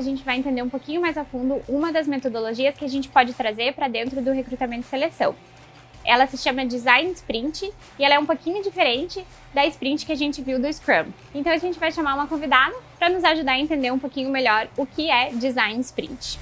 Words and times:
a 0.00 0.02
gente 0.02 0.24
vai 0.24 0.38
entender 0.38 0.62
um 0.62 0.68
pouquinho 0.68 1.00
mais 1.00 1.16
a 1.18 1.24
fundo 1.24 1.62
uma 1.68 1.92
das 1.92 2.06
metodologias 2.06 2.74
que 2.74 2.84
a 2.84 2.88
gente 2.88 3.08
pode 3.08 3.34
trazer 3.34 3.74
para 3.74 3.86
dentro 3.86 4.22
do 4.22 4.32
recrutamento 4.32 4.86
e 4.86 4.88
seleção. 4.90 5.34
Ela 6.02 6.26
se 6.26 6.38
chama 6.38 6.64
Design 6.64 7.12
Sprint 7.12 7.70
e 7.98 8.04
ela 8.04 8.14
é 8.14 8.18
um 8.18 8.24
pouquinho 8.24 8.62
diferente 8.62 9.22
da 9.52 9.66
sprint 9.66 10.06
que 10.06 10.12
a 10.12 10.16
gente 10.16 10.40
viu 10.40 10.58
do 10.58 10.72
Scrum. 10.72 11.12
Então 11.34 11.52
a 11.52 11.58
gente 11.58 11.78
vai 11.78 11.92
chamar 11.92 12.14
uma 12.14 12.26
convidada 12.26 12.74
para 12.98 13.10
nos 13.10 13.22
ajudar 13.22 13.52
a 13.52 13.58
entender 13.58 13.90
um 13.90 13.98
pouquinho 13.98 14.30
melhor 14.30 14.66
o 14.78 14.86
que 14.86 15.10
é 15.10 15.30
Design 15.32 15.78
Sprint. 15.80 16.40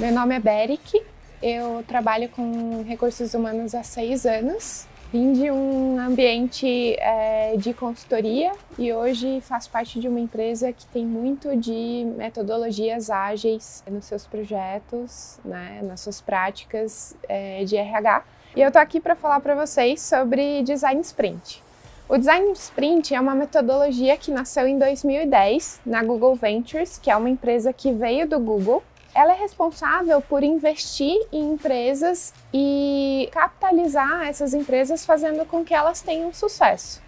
Meu 0.00 0.12
nome 0.12 0.34
é 0.34 0.40
Beric, 0.40 1.00
eu 1.40 1.84
trabalho 1.86 2.28
com 2.30 2.82
recursos 2.82 3.34
humanos 3.34 3.72
há 3.72 3.84
seis 3.84 4.26
anos 4.26 4.88
Vim 5.10 5.32
de 5.32 5.50
um 5.50 5.98
ambiente 5.98 6.94
é, 6.98 7.56
de 7.56 7.72
consultoria 7.72 8.52
e 8.78 8.92
hoje 8.92 9.40
faço 9.40 9.70
parte 9.70 9.98
de 9.98 10.06
uma 10.06 10.20
empresa 10.20 10.70
que 10.70 10.84
tem 10.84 11.06
muito 11.06 11.56
de 11.56 12.06
metodologias 12.14 13.08
ágeis 13.08 13.82
nos 13.90 14.04
seus 14.04 14.26
projetos, 14.26 15.40
né, 15.42 15.80
nas 15.82 16.00
suas 16.00 16.20
práticas 16.20 17.16
é, 17.26 17.64
de 17.64 17.74
RH. 17.74 18.22
E 18.54 18.60
eu 18.60 18.70
tô 18.70 18.78
aqui 18.78 19.00
para 19.00 19.16
falar 19.16 19.40
para 19.40 19.54
vocês 19.54 20.02
sobre 20.02 20.62
Design 20.62 21.00
Sprint. 21.00 21.62
O 22.06 22.18
Design 22.18 22.52
Sprint 22.52 23.14
é 23.14 23.20
uma 23.20 23.34
metodologia 23.34 24.14
que 24.18 24.30
nasceu 24.30 24.68
em 24.68 24.78
2010 24.78 25.80
na 25.86 26.02
Google 26.02 26.34
Ventures, 26.34 26.98
que 26.98 27.10
é 27.10 27.16
uma 27.16 27.30
empresa 27.30 27.72
que 27.72 27.92
veio 27.92 28.28
do 28.28 28.38
Google 28.38 28.82
ela 29.14 29.32
é 29.32 29.36
responsável 29.36 30.20
por 30.20 30.42
investir 30.42 31.18
em 31.32 31.52
empresas 31.52 32.32
e 32.52 33.28
capitalizar 33.32 34.28
essas 34.28 34.54
empresas, 34.54 35.04
fazendo 35.04 35.44
com 35.44 35.64
que 35.64 35.74
elas 35.74 36.00
tenham 36.00 36.32
sucesso. 36.32 37.02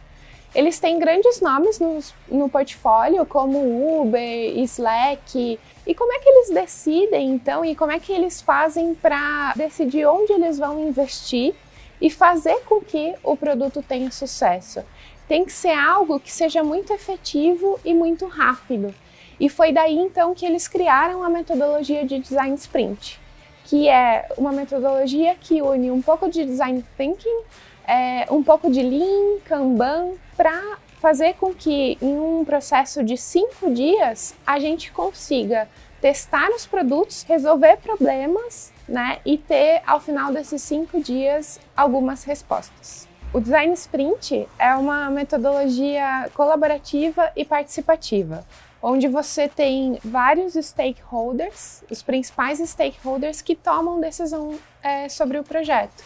Eles 0.52 0.80
têm 0.80 0.98
grandes 0.98 1.40
nomes 1.40 1.78
no, 1.78 2.00
no 2.28 2.48
portfólio, 2.48 3.24
como 3.24 4.00
Uber, 4.02 4.58
Slack. 4.58 5.60
E 5.86 5.94
como 5.94 6.12
é 6.12 6.18
que 6.18 6.28
eles 6.28 6.50
decidem, 6.50 7.30
então, 7.30 7.64
e 7.64 7.76
como 7.76 7.92
é 7.92 8.00
que 8.00 8.12
eles 8.12 8.40
fazem 8.40 8.94
para 8.94 9.52
decidir 9.54 10.06
onde 10.06 10.32
eles 10.32 10.58
vão 10.58 10.80
investir 10.80 11.54
e 12.00 12.10
fazer 12.10 12.60
com 12.64 12.80
que 12.80 13.14
o 13.22 13.36
produto 13.36 13.82
tenha 13.86 14.10
sucesso? 14.10 14.82
Tem 15.28 15.44
que 15.44 15.52
ser 15.52 15.74
algo 15.74 16.18
que 16.18 16.32
seja 16.32 16.64
muito 16.64 16.92
efetivo 16.92 17.78
e 17.84 17.94
muito 17.94 18.26
rápido. 18.26 18.92
E 19.40 19.48
foi 19.48 19.72
daí 19.72 19.96
então 19.96 20.34
que 20.34 20.44
eles 20.44 20.68
criaram 20.68 21.24
a 21.24 21.30
metodologia 21.30 22.04
de 22.04 22.18
design 22.18 22.54
sprint, 22.56 23.18
que 23.64 23.88
é 23.88 24.28
uma 24.36 24.52
metodologia 24.52 25.34
que 25.34 25.62
une 25.62 25.90
um 25.90 26.02
pouco 26.02 26.28
de 26.28 26.44
design 26.44 26.84
thinking, 26.98 27.40
é, 27.88 28.26
um 28.30 28.42
pouco 28.42 28.70
de 28.70 28.82
lean, 28.82 29.38
kanban, 29.46 30.10
para 30.36 30.76
fazer 31.00 31.34
com 31.34 31.54
que 31.54 31.96
em 32.02 32.18
um 32.18 32.44
processo 32.44 33.02
de 33.02 33.16
cinco 33.16 33.72
dias 33.72 34.34
a 34.46 34.58
gente 34.58 34.92
consiga 34.92 35.66
testar 36.02 36.50
os 36.50 36.66
produtos, 36.66 37.22
resolver 37.22 37.78
problemas, 37.78 38.70
né, 38.86 39.20
e 39.24 39.38
ter 39.38 39.80
ao 39.86 40.00
final 40.00 40.32
desses 40.32 40.60
cinco 40.60 41.00
dias 41.00 41.58
algumas 41.74 42.24
respostas. 42.24 43.08
O 43.32 43.40
design 43.40 43.72
sprint 43.72 44.46
é 44.58 44.74
uma 44.74 45.08
metodologia 45.08 46.28
colaborativa 46.34 47.30
e 47.34 47.44
participativa 47.44 48.44
onde 48.82 49.08
você 49.08 49.48
tem 49.48 49.98
vários 50.04 50.54
stakeholders, 50.54 51.82
os 51.90 52.02
principais 52.02 52.58
stakeholders 52.58 53.42
que 53.42 53.54
tomam 53.54 54.00
decisão 54.00 54.58
é, 54.82 55.08
sobre 55.08 55.38
o 55.38 55.44
projeto. 55.44 56.02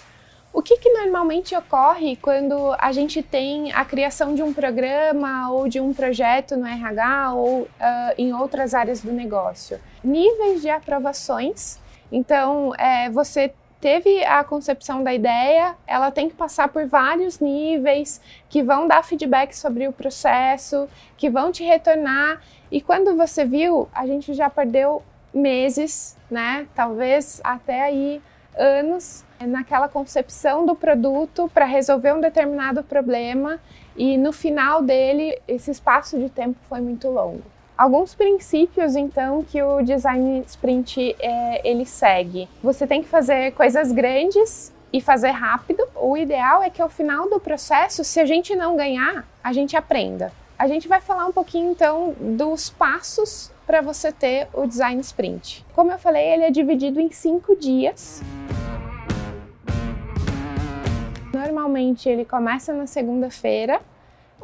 O 0.54 0.62
que, 0.62 0.78
que, 0.78 0.88
normalmente 0.90 1.56
ocorre 1.56 2.14
quando 2.14 2.76
a 2.78 2.92
gente 2.92 3.20
tem 3.20 3.72
a 3.72 3.84
criação 3.84 4.36
de 4.36 4.42
um 4.42 4.54
programa 4.54 5.50
ou 5.50 5.68
de 5.68 5.80
um 5.80 5.92
projeto 5.92 6.56
no 6.56 6.64
RH 6.64 7.34
ou 7.34 7.62
uh, 7.62 7.68
em 8.16 8.32
outras 8.32 8.72
áreas 8.72 9.00
do 9.00 9.10
negócio? 9.10 9.80
Níveis 10.02 10.62
de 10.62 10.70
aprovações. 10.70 11.80
Então, 12.10 12.72
é, 12.76 13.10
você 13.10 13.52
teve 13.84 14.24
a 14.24 14.42
concepção 14.42 15.04
da 15.04 15.12
ideia, 15.12 15.76
ela 15.86 16.10
tem 16.10 16.30
que 16.30 16.34
passar 16.34 16.68
por 16.68 16.86
vários 16.86 17.38
níveis 17.38 18.18
que 18.48 18.62
vão 18.62 18.88
dar 18.88 19.04
feedback 19.04 19.54
sobre 19.54 19.86
o 19.86 19.92
processo, 19.92 20.88
que 21.18 21.28
vão 21.28 21.52
te 21.52 21.62
retornar. 21.62 22.40
E 22.72 22.80
quando 22.80 23.14
você 23.14 23.44
viu, 23.44 23.86
a 23.92 24.06
gente 24.06 24.32
já 24.32 24.48
perdeu 24.48 25.02
meses, 25.34 26.16
né? 26.30 26.66
Talvez 26.74 27.42
até 27.44 27.82
aí 27.82 28.22
anos 28.56 29.22
naquela 29.38 29.86
concepção 29.86 30.64
do 30.64 30.74
produto 30.74 31.50
para 31.52 31.66
resolver 31.66 32.14
um 32.14 32.22
determinado 32.22 32.82
problema 32.82 33.60
e 33.94 34.16
no 34.16 34.32
final 34.32 34.80
dele 34.80 35.38
esse 35.46 35.70
espaço 35.70 36.18
de 36.18 36.30
tempo 36.30 36.58
foi 36.70 36.80
muito 36.80 37.10
longo. 37.10 37.53
Alguns 37.76 38.14
princípios, 38.14 38.94
então, 38.94 39.42
que 39.42 39.60
o 39.60 39.82
design 39.82 40.44
sprint 40.46 41.16
é, 41.18 41.68
ele 41.68 41.84
segue. 41.84 42.48
Você 42.62 42.86
tem 42.86 43.02
que 43.02 43.08
fazer 43.08 43.52
coisas 43.52 43.90
grandes 43.90 44.72
e 44.92 45.00
fazer 45.00 45.30
rápido. 45.30 45.84
O 45.96 46.16
ideal 46.16 46.62
é 46.62 46.70
que 46.70 46.80
ao 46.80 46.88
final 46.88 47.28
do 47.28 47.40
processo, 47.40 48.04
se 48.04 48.20
a 48.20 48.24
gente 48.24 48.54
não 48.54 48.76
ganhar, 48.76 49.26
a 49.42 49.52
gente 49.52 49.76
aprenda. 49.76 50.32
A 50.56 50.68
gente 50.68 50.86
vai 50.86 51.00
falar 51.00 51.26
um 51.26 51.32
pouquinho 51.32 51.72
então 51.72 52.14
dos 52.20 52.70
passos 52.70 53.50
para 53.66 53.80
você 53.80 54.12
ter 54.12 54.46
o 54.52 54.68
design 54.68 55.00
sprint. 55.00 55.66
Como 55.74 55.90
eu 55.90 55.98
falei, 55.98 56.24
ele 56.28 56.44
é 56.44 56.50
dividido 56.52 57.00
em 57.00 57.10
cinco 57.10 57.56
dias. 57.56 58.22
Normalmente 61.32 62.08
ele 62.08 62.24
começa 62.24 62.72
na 62.72 62.86
segunda-feira 62.86 63.80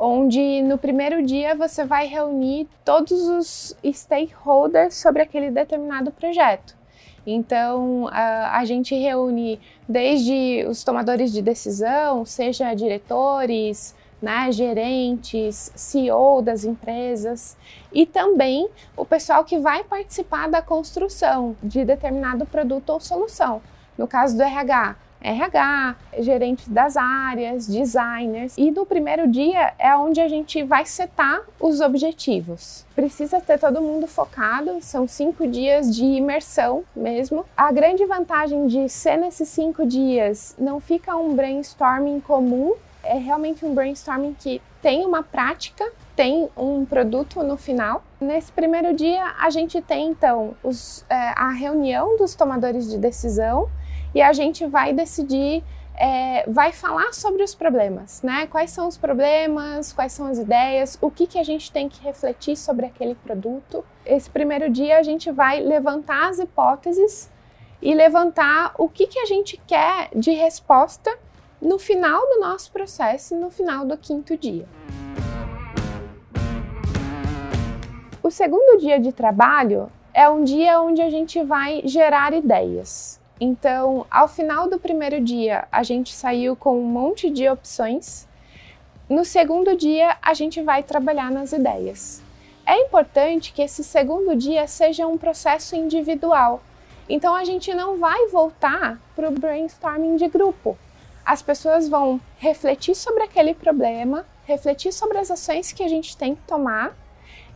onde 0.00 0.62
no 0.62 0.78
primeiro 0.78 1.22
dia 1.22 1.54
você 1.54 1.84
vai 1.84 2.06
reunir 2.06 2.66
todos 2.82 3.12
os 3.12 3.76
stakeholders 3.92 4.94
sobre 4.94 5.20
aquele 5.20 5.50
determinado 5.50 6.10
projeto. 6.10 6.74
Então, 7.26 8.08
a, 8.10 8.58
a, 8.58 8.64
gente 8.64 8.94
reúne 8.94 9.60
desde 9.86 10.64
os 10.66 10.82
tomadores 10.82 11.30
de 11.30 11.42
decisão, 11.42 12.24
seja 12.24 12.72
diretores, 12.72 13.94
né, 14.22 14.50
gerentes, 14.50 15.70
CEO 15.74 16.40
das 16.40 16.64
empresas 16.64 17.58
e 17.92 18.06
também 18.06 18.68
o 18.96 19.04
pessoal 19.04 19.44
que 19.44 19.58
vai 19.58 19.84
participar 19.84 20.48
da 20.48 20.62
construção 20.62 21.54
de 21.62 21.84
determinado 21.84 22.46
produto 22.46 22.90
ou 22.90 23.00
solução. 23.00 23.60
No 23.98 24.08
caso 24.08 24.34
do 24.34 24.42
RH, 24.42 24.96
RH, 25.20 25.96
gerentes 26.18 26.68
das 26.68 26.96
áreas, 26.96 27.66
designers. 27.66 28.54
E 28.56 28.70
no 28.70 28.86
primeiro 28.86 29.28
dia 29.28 29.74
é 29.78 29.94
onde 29.94 30.20
a 30.20 30.28
gente 30.28 30.62
vai 30.62 30.86
setar 30.86 31.42
os 31.58 31.80
objetivos. 31.80 32.86
Precisa 32.94 33.40
ter 33.40 33.58
todo 33.58 33.80
mundo 33.80 34.06
focado, 34.06 34.78
são 34.80 35.06
cinco 35.06 35.46
dias 35.46 35.94
de 35.94 36.04
imersão 36.04 36.84
mesmo. 36.94 37.44
A 37.56 37.70
grande 37.70 38.04
vantagem 38.06 38.66
de 38.66 38.88
ser 38.88 39.16
nesses 39.16 39.48
cinco 39.48 39.86
dias 39.86 40.54
não 40.58 40.80
fica 40.80 41.16
um 41.16 41.34
brainstorming 41.34 42.20
comum, 42.20 42.74
é 43.02 43.16
realmente 43.16 43.64
um 43.64 43.74
brainstorming 43.74 44.34
que 44.38 44.60
tem 44.82 45.04
uma 45.04 45.22
prática, 45.22 45.84
tem 46.16 46.48
um 46.56 46.84
produto 46.84 47.42
no 47.42 47.56
final. 47.56 48.02
Nesse 48.20 48.52
primeiro 48.52 48.94
dia, 48.94 49.34
a 49.38 49.50
gente 49.50 49.80
tem 49.80 50.08
então 50.08 50.54
os, 50.62 51.04
é, 51.08 51.14
a 51.36 51.50
reunião 51.50 52.16
dos 52.16 52.34
tomadores 52.34 52.90
de 52.90 52.98
decisão 52.98 53.68
e 54.14 54.20
a 54.20 54.32
gente 54.32 54.66
vai 54.66 54.92
decidir, 54.92 55.62
é, 55.96 56.44
vai 56.48 56.72
falar 56.72 57.12
sobre 57.12 57.42
os 57.42 57.54
problemas, 57.54 58.22
né? 58.22 58.46
Quais 58.46 58.70
são 58.70 58.88
os 58.88 58.96
problemas, 58.96 59.92
quais 59.92 60.12
são 60.12 60.26
as 60.26 60.38
ideias, 60.38 60.98
o 61.00 61.10
que, 61.10 61.26
que 61.26 61.38
a 61.38 61.44
gente 61.44 61.70
tem 61.70 61.88
que 61.88 62.02
refletir 62.02 62.56
sobre 62.56 62.86
aquele 62.86 63.14
produto. 63.14 63.84
Esse 64.04 64.30
primeiro 64.30 64.70
dia 64.70 64.98
a 64.98 65.02
gente 65.02 65.30
vai 65.30 65.60
levantar 65.60 66.28
as 66.28 66.38
hipóteses 66.38 67.30
e 67.82 67.94
levantar 67.94 68.74
o 68.78 68.88
que, 68.88 69.06
que 69.06 69.18
a 69.18 69.26
gente 69.26 69.60
quer 69.66 70.10
de 70.14 70.32
resposta 70.32 71.16
no 71.60 71.78
final 71.78 72.20
do 72.28 72.40
nosso 72.40 72.72
processo, 72.72 73.36
no 73.36 73.50
final 73.50 73.84
do 73.84 73.96
quinto 73.96 74.36
dia. 74.36 74.66
O 78.22 78.30
segundo 78.30 78.78
dia 78.78 78.98
de 78.98 79.12
trabalho 79.12 79.90
é 80.12 80.28
um 80.28 80.44
dia 80.44 80.80
onde 80.80 81.02
a 81.02 81.10
gente 81.10 81.42
vai 81.42 81.82
gerar 81.84 82.32
ideias. 82.32 83.19
Então, 83.40 84.06
ao 84.10 84.28
final 84.28 84.68
do 84.68 84.78
primeiro 84.78 85.18
dia, 85.18 85.66
a 85.72 85.82
gente 85.82 86.12
saiu 86.12 86.54
com 86.54 86.78
um 86.78 86.84
monte 86.84 87.30
de 87.30 87.48
opções. 87.48 88.28
No 89.08 89.24
segundo 89.24 89.74
dia, 89.74 90.18
a 90.20 90.34
gente 90.34 90.60
vai 90.60 90.82
trabalhar 90.82 91.30
nas 91.30 91.52
ideias. 91.52 92.22
É 92.66 92.76
importante 92.76 93.54
que 93.54 93.62
esse 93.62 93.82
segundo 93.82 94.36
dia 94.36 94.66
seja 94.66 95.06
um 95.06 95.16
processo 95.16 95.74
individual. 95.74 96.62
Então, 97.08 97.34
a 97.34 97.42
gente 97.42 97.72
não 97.72 97.96
vai 97.96 98.28
voltar 98.28 99.00
para 99.16 99.28
o 99.28 99.32
brainstorming 99.32 100.16
de 100.16 100.28
grupo. 100.28 100.76
As 101.24 101.40
pessoas 101.40 101.88
vão 101.88 102.20
refletir 102.36 102.94
sobre 102.94 103.22
aquele 103.22 103.54
problema, 103.54 104.26
refletir 104.44 104.92
sobre 104.92 105.16
as 105.16 105.30
ações 105.30 105.72
que 105.72 105.82
a 105.82 105.88
gente 105.88 106.14
tem 106.14 106.34
que 106.34 106.42
tomar 106.42 106.94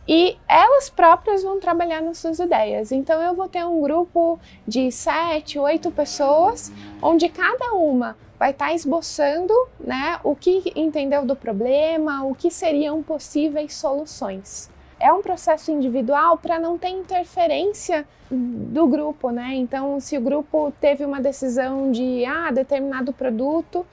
e 0.07 0.37
elas 0.47 0.89
próprias 0.89 1.43
vão 1.43 1.59
trabalhar 1.59 2.01
nas 2.01 2.17
suas 2.17 2.39
ideias. 2.39 2.91
Então 2.91 3.21
eu 3.21 3.33
vou 3.33 3.47
ter 3.47 3.65
um 3.65 3.81
grupo 3.81 4.39
de 4.67 4.91
sete, 4.91 5.57
oito 5.57 5.91
pessoas, 5.91 6.71
onde 7.01 7.27
cada 7.29 7.73
uma 7.73 8.15
vai 8.37 8.51
estar 8.51 8.67
tá 8.67 8.73
esboçando 8.73 9.53
né, 9.79 10.19
o 10.23 10.35
que 10.35 10.71
entendeu 10.75 11.25
do 11.25 11.35
problema, 11.35 12.23
o 12.25 12.35
que 12.35 12.51
seriam 12.51 13.01
possíveis 13.01 13.73
soluções. 13.73 14.69
é 14.99 15.11
um 15.11 15.21
processo 15.21 15.71
individual 15.71 16.37
para 16.37 16.57
não 16.57 16.77
ter 16.77 16.89
interferência 16.89 18.07
do 18.31 18.87
grupo, 18.87 19.29
né? 19.29 19.53
Então, 19.53 19.99
se 19.99 20.17
o 20.17 20.21
grupo 20.21 20.73
teve 20.79 21.05
uma 21.05 21.21
decisão 21.21 21.91
de 21.91 22.25
ah, 22.25 22.49
determinado 22.51 23.13
produto, 23.13 23.85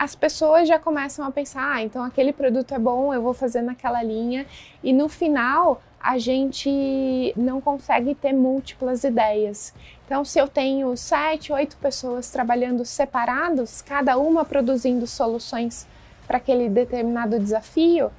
as 0.00 0.14
pessoas 0.14 0.66
já 0.66 0.78
começam 0.78 1.26
a 1.26 1.30
pensar, 1.30 1.74
ah, 1.74 1.82
então 1.82 2.02
aquele 2.02 2.32
produto 2.32 2.72
é 2.72 2.78
bom, 2.78 3.12
eu 3.12 3.20
vou 3.20 3.34
fazer 3.34 3.60
naquela 3.60 4.02
linha, 4.02 4.46
e 4.82 4.94
no 4.94 5.10
final 5.10 5.82
a 6.00 6.16
gente 6.16 7.34
não 7.36 7.60
consegue 7.60 8.14
ter 8.14 8.32
múltiplas 8.32 9.04
ideias. 9.04 9.74
Então, 10.06 10.24
se 10.24 10.38
eu 10.38 10.48
tenho 10.48 10.96
sete, 10.96 11.52
oito 11.52 11.76
pessoas 11.76 12.30
trabalhando 12.30 12.82
separados, 12.82 13.82
cada 13.82 14.16
uma 14.16 14.42
produzindo 14.42 15.06
soluções 15.06 15.86
para 16.26 16.38
aquele 16.38 16.70
determinado 16.70 17.38
desafio, 17.38 18.10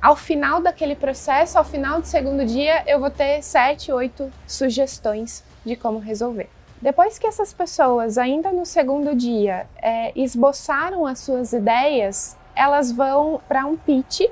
ao 0.00 0.16
final 0.16 0.62
daquele 0.62 0.96
processo, 0.96 1.58
ao 1.58 1.64
final 1.66 2.00
do 2.00 2.06
segundo 2.06 2.46
dia, 2.46 2.82
eu 2.86 2.98
vou 2.98 3.10
ter 3.10 3.42
sete, 3.42 3.92
oito 3.92 4.32
sugestões 4.46 5.44
de 5.66 5.76
como 5.76 5.98
resolver. 5.98 6.48
Depois 6.80 7.18
que 7.18 7.26
essas 7.26 7.52
pessoas, 7.52 8.18
ainda 8.18 8.52
no 8.52 8.66
segundo 8.66 9.14
dia, 9.14 9.66
é, 9.80 10.12
esboçaram 10.14 11.06
as 11.06 11.18
suas 11.20 11.52
ideias, 11.52 12.36
elas 12.54 12.92
vão 12.92 13.40
para 13.48 13.64
um 13.64 13.76
pitch 13.76 14.22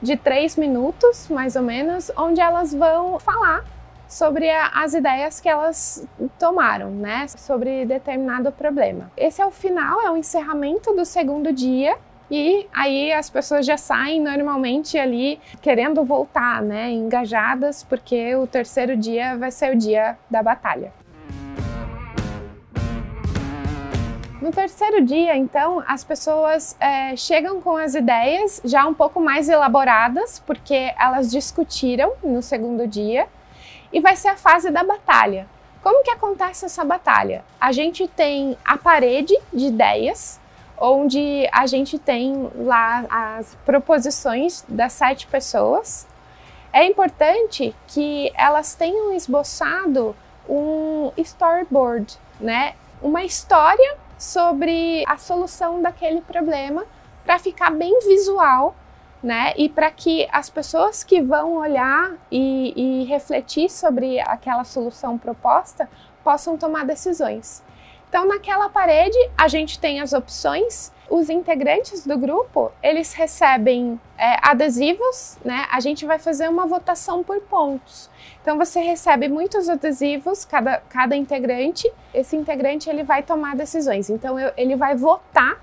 de 0.00 0.16
três 0.16 0.56
minutos, 0.56 1.28
mais 1.28 1.56
ou 1.56 1.62
menos, 1.62 2.10
onde 2.16 2.40
elas 2.40 2.72
vão 2.72 3.18
falar 3.18 3.64
sobre 4.08 4.48
a, 4.48 4.68
as 4.68 4.94
ideias 4.94 5.40
que 5.40 5.48
elas 5.48 6.06
tomaram, 6.38 6.90
né, 6.90 7.26
sobre 7.28 7.84
determinado 7.84 8.52
problema. 8.52 9.10
Esse 9.16 9.42
é 9.42 9.46
o 9.46 9.50
final, 9.50 10.00
é 10.00 10.10
o 10.10 10.16
encerramento 10.16 10.94
do 10.94 11.04
segundo 11.04 11.52
dia. 11.52 11.96
E 12.28 12.66
aí 12.72 13.12
as 13.12 13.30
pessoas 13.30 13.64
já 13.64 13.76
saem 13.76 14.20
normalmente 14.20 14.98
ali 14.98 15.38
querendo 15.60 16.04
voltar, 16.04 16.60
né, 16.60 16.90
engajadas, 16.90 17.84
porque 17.84 18.34
o 18.34 18.46
terceiro 18.46 18.96
dia 18.96 19.36
vai 19.36 19.50
ser 19.50 19.74
o 19.74 19.78
dia 19.78 20.18
da 20.28 20.42
batalha. 20.42 20.92
No 24.46 24.52
terceiro 24.52 25.04
dia, 25.04 25.36
então, 25.36 25.82
as 25.88 26.04
pessoas 26.04 26.76
é, 26.78 27.16
chegam 27.16 27.60
com 27.60 27.76
as 27.76 27.96
ideias 27.96 28.62
já 28.64 28.86
um 28.86 28.94
pouco 28.94 29.18
mais 29.18 29.48
elaboradas, 29.48 30.38
porque 30.38 30.94
elas 30.96 31.32
discutiram 31.32 32.12
no 32.22 32.40
segundo 32.40 32.86
dia, 32.86 33.26
e 33.92 33.98
vai 33.98 34.14
ser 34.14 34.28
a 34.28 34.36
fase 34.36 34.70
da 34.70 34.84
batalha. 34.84 35.48
Como 35.82 36.04
que 36.04 36.12
acontece 36.12 36.64
essa 36.64 36.84
batalha? 36.84 37.44
A 37.60 37.72
gente 37.72 38.06
tem 38.06 38.56
a 38.64 38.78
parede 38.78 39.36
de 39.52 39.66
ideias, 39.66 40.38
onde 40.78 41.48
a 41.50 41.66
gente 41.66 41.98
tem 41.98 42.48
lá 42.54 43.04
as 43.10 43.56
proposições 43.66 44.64
das 44.68 44.92
sete 44.92 45.26
pessoas. 45.26 46.06
É 46.72 46.84
importante 46.84 47.74
que 47.88 48.30
elas 48.36 48.76
tenham 48.76 49.12
esboçado 49.12 50.14
um 50.48 51.10
storyboard, 51.16 52.16
né? 52.38 52.74
Uma 53.02 53.24
história 53.24 54.05
sobre 54.18 55.04
a 55.06 55.16
solução 55.16 55.82
daquele 55.82 56.20
problema 56.20 56.84
para 57.24 57.38
ficar 57.38 57.70
bem 57.70 57.98
visual, 58.00 58.74
né? 59.22 59.52
E 59.56 59.68
para 59.68 59.90
que 59.90 60.28
as 60.30 60.48
pessoas 60.48 61.02
que 61.02 61.20
vão 61.20 61.56
olhar 61.56 62.12
e, 62.30 62.72
e 62.76 63.04
refletir 63.04 63.68
sobre 63.70 64.20
aquela 64.20 64.64
solução 64.64 65.18
proposta 65.18 65.88
possam 66.22 66.56
tomar 66.56 66.84
decisões. 66.84 67.62
Então, 68.08 68.26
naquela 68.26 68.68
parede, 68.68 69.18
a 69.36 69.48
gente 69.48 69.78
tem 69.78 70.00
as 70.00 70.12
opções. 70.12 70.92
Os 71.08 71.30
integrantes 71.30 72.04
do 72.04 72.18
grupo, 72.18 72.72
eles 72.82 73.12
recebem 73.12 74.00
é, 74.18 74.38
adesivos, 74.42 75.38
né? 75.44 75.66
A 75.70 75.78
gente 75.78 76.04
vai 76.04 76.18
fazer 76.18 76.48
uma 76.48 76.66
votação 76.66 77.22
por 77.22 77.40
pontos. 77.42 78.10
Então, 78.42 78.58
você 78.58 78.80
recebe 78.80 79.28
muitos 79.28 79.68
adesivos, 79.68 80.44
cada, 80.44 80.78
cada 80.88 81.14
integrante. 81.14 81.90
Esse 82.12 82.36
integrante, 82.36 82.90
ele 82.90 83.04
vai 83.04 83.22
tomar 83.22 83.54
decisões. 83.54 84.10
Então, 84.10 84.38
eu, 84.38 84.52
ele 84.56 84.74
vai 84.74 84.96
votar 84.96 85.60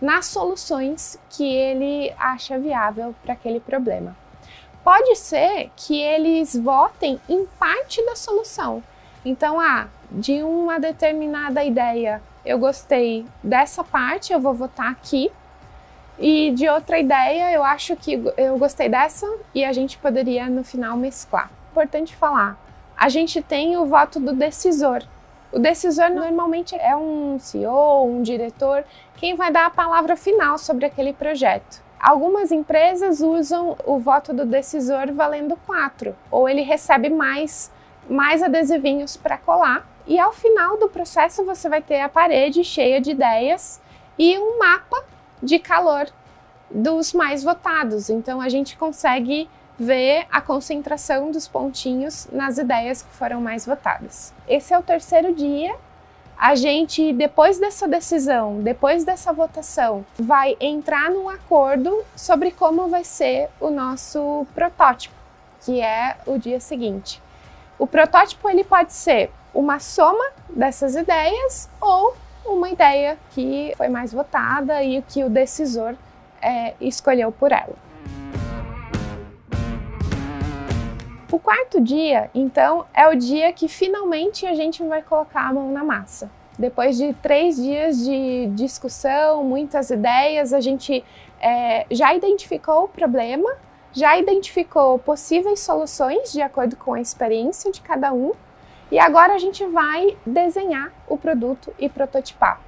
nas 0.00 0.26
soluções 0.26 1.18
que 1.28 1.44
ele 1.44 2.14
acha 2.18 2.58
viável 2.58 3.14
para 3.22 3.34
aquele 3.34 3.60
problema. 3.60 4.16
Pode 4.82 5.16
ser 5.16 5.70
que 5.76 6.00
eles 6.00 6.56
votem 6.56 7.20
em 7.28 7.44
parte 7.58 8.04
da 8.06 8.16
solução. 8.16 8.82
Então, 9.24 9.60
ah, 9.60 9.88
de 10.10 10.42
uma 10.42 10.78
determinada 10.78 11.62
ideia, 11.62 12.22
eu 12.44 12.58
gostei 12.58 13.26
dessa 13.42 13.82
parte, 13.84 14.32
eu 14.32 14.40
vou 14.40 14.54
votar 14.54 14.90
aqui. 14.90 15.30
E 16.18 16.50
de 16.50 16.68
outra 16.68 16.98
ideia, 16.98 17.52
eu 17.52 17.62
acho 17.62 17.94
que 17.94 18.20
eu 18.36 18.58
gostei 18.58 18.88
dessa 18.88 19.26
e 19.54 19.64
a 19.64 19.72
gente 19.72 19.96
poderia 19.98 20.48
no 20.48 20.64
final 20.64 20.96
mesclar. 20.96 21.50
Importante 21.70 22.16
falar, 22.16 22.58
a 22.96 23.08
gente 23.08 23.40
tem 23.40 23.76
o 23.76 23.86
voto 23.86 24.18
do 24.18 24.32
decisor. 24.32 25.02
O 25.52 25.58
decisor 25.58 26.10
normalmente 26.10 26.74
é 26.74 26.94
um 26.96 27.38
CEO, 27.38 28.06
um 28.06 28.22
diretor, 28.22 28.84
quem 29.16 29.34
vai 29.34 29.52
dar 29.52 29.66
a 29.66 29.70
palavra 29.70 30.16
final 30.16 30.58
sobre 30.58 30.84
aquele 30.84 31.12
projeto. 31.12 31.82
Algumas 32.00 32.52
empresas 32.52 33.20
usam 33.20 33.76
o 33.84 33.98
voto 33.98 34.32
do 34.32 34.44
decisor 34.44 35.12
valendo 35.12 35.56
quatro, 35.66 36.14
ou 36.30 36.48
ele 36.48 36.62
recebe 36.62 37.08
mais, 37.08 37.72
mais 38.08 38.42
adesivinhos 38.42 39.16
para 39.16 39.38
colar 39.38 39.86
e 40.08 40.18
ao 40.18 40.32
final 40.32 40.78
do 40.78 40.88
processo 40.88 41.44
você 41.44 41.68
vai 41.68 41.82
ter 41.82 42.00
a 42.00 42.08
parede 42.08 42.64
cheia 42.64 42.98
de 42.98 43.10
ideias 43.10 43.78
e 44.18 44.38
um 44.38 44.58
mapa 44.58 45.04
de 45.42 45.58
calor 45.58 46.08
dos 46.70 47.12
mais 47.12 47.44
votados. 47.44 48.08
Então 48.08 48.40
a 48.40 48.48
gente 48.48 48.76
consegue 48.76 49.48
ver 49.78 50.26
a 50.32 50.40
concentração 50.40 51.30
dos 51.30 51.46
pontinhos 51.46 52.26
nas 52.32 52.56
ideias 52.56 53.02
que 53.02 53.14
foram 53.14 53.40
mais 53.40 53.66
votadas. 53.66 54.32
Esse 54.48 54.72
é 54.72 54.78
o 54.78 54.82
terceiro 54.82 55.32
dia. 55.34 55.76
A 56.36 56.54
gente, 56.54 57.12
depois 57.12 57.58
dessa 57.58 57.86
decisão, 57.86 58.60
depois 58.60 59.04
dessa 59.04 59.32
votação, 59.32 60.06
vai 60.18 60.56
entrar 60.60 61.10
num 61.10 61.28
acordo 61.28 62.04
sobre 62.16 62.50
como 62.50 62.88
vai 62.88 63.04
ser 63.04 63.50
o 63.60 63.70
nosso 63.70 64.46
protótipo, 64.54 65.14
que 65.60 65.80
é 65.80 66.16
o 66.26 66.38
dia 66.38 66.60
seguinte. 66.60 67.20
O 67.78 67.86
protótipo 67.86 68.48
ele 68.48 68.64
pode 68.64 68.92
ser 68.92 69.30
uma 69.54 69.78
soma 69.78 70.24
dessas 70.48 70.94
ideias 70.94 71.68
ou 71.80 72.14
uma 72.44 72.70
ideia 72.70 73.18
que 73.30 73.72
foi 73.76 73.88
mais 73.88 74.12
votada 74.12 74.82
e 74.82 75.02
que 75.02 75.22
o 75.24 75.30
decisor 75.30 75.94
é, 76.40 76.74
escolheu 76.80 77.30
por 77.30 77.52
ela. 77.52 77.76
O 81.30 81.38
quarto 81.38 81.80
dia, 81.80 82.30
então, 82.34 82.86
é 82.94 83.06
o 83.06 83.14
dia 83.14 83.52
que 83.52 83.68
finalmente 83.68 84.46
a 84.46 84.54
gente 84.54 84.82
vai 84.82 85.02
colocar 85.02 85.46
a 85.48 85.52
mão 85.52 85.70
na 85.70 85.84
massa. 85.84 86.30
Depois 86.58 86.96
de 86.96 87.12
três 87.14 87.56
dias 87.56 87.98
de 87.98 88.46
discussão, 88.54 89.44
muitas 89.44 89.90
ideias, 89.90 90.52
a 90.52 90.60
gente 90.60 91.04
é, 91.40 91.86
já 91.90 92.14
identificou 92.14 92.84
o 92.84 92.88
problema, 92.88 93.48
já 93.92 94.18
identificou 94.18 94.98
possíveis 94.98 95.60
soluções 95.60 96.32
de 96.32 96.40
acordo 96.40 96.76
com 96.76 96.94
a 96.94 97.00
experiência 97.00 97.70
de 97.70 97.80
cada 97.80 98.12
um 98.12 98.32
e 98.90 98.98
agora 98.98 99.34
a 99.34 99.38
gente 99.38 99.64
vai 99.66 100.16
desenhar 100.24 100.92
o 101.06 101.16
produto 101.16 101.74
e 101.78 101.88
prototipar. 101.88 102.60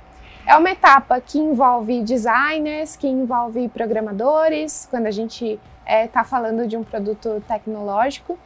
É 0.46 0.56
uma 0.56 0.70
etapa 0.70 1.20
que 1.20 1.38
envolve 1.38 2.02
designers, 2.02 2.96
que 2.96 3.06
envolve 3.06 3.68
programadores, 3.68 4.86
quando 4.90 5.06
a 5.06 5.10
gente 5.10 5.58
está 5.86 6.20
é, 6.20 6.24
falando 6.24 6.66
de 6.66 6.76
um 6.76 6.84
produto 6.84 7.42
tecnológico. 7.46 8.38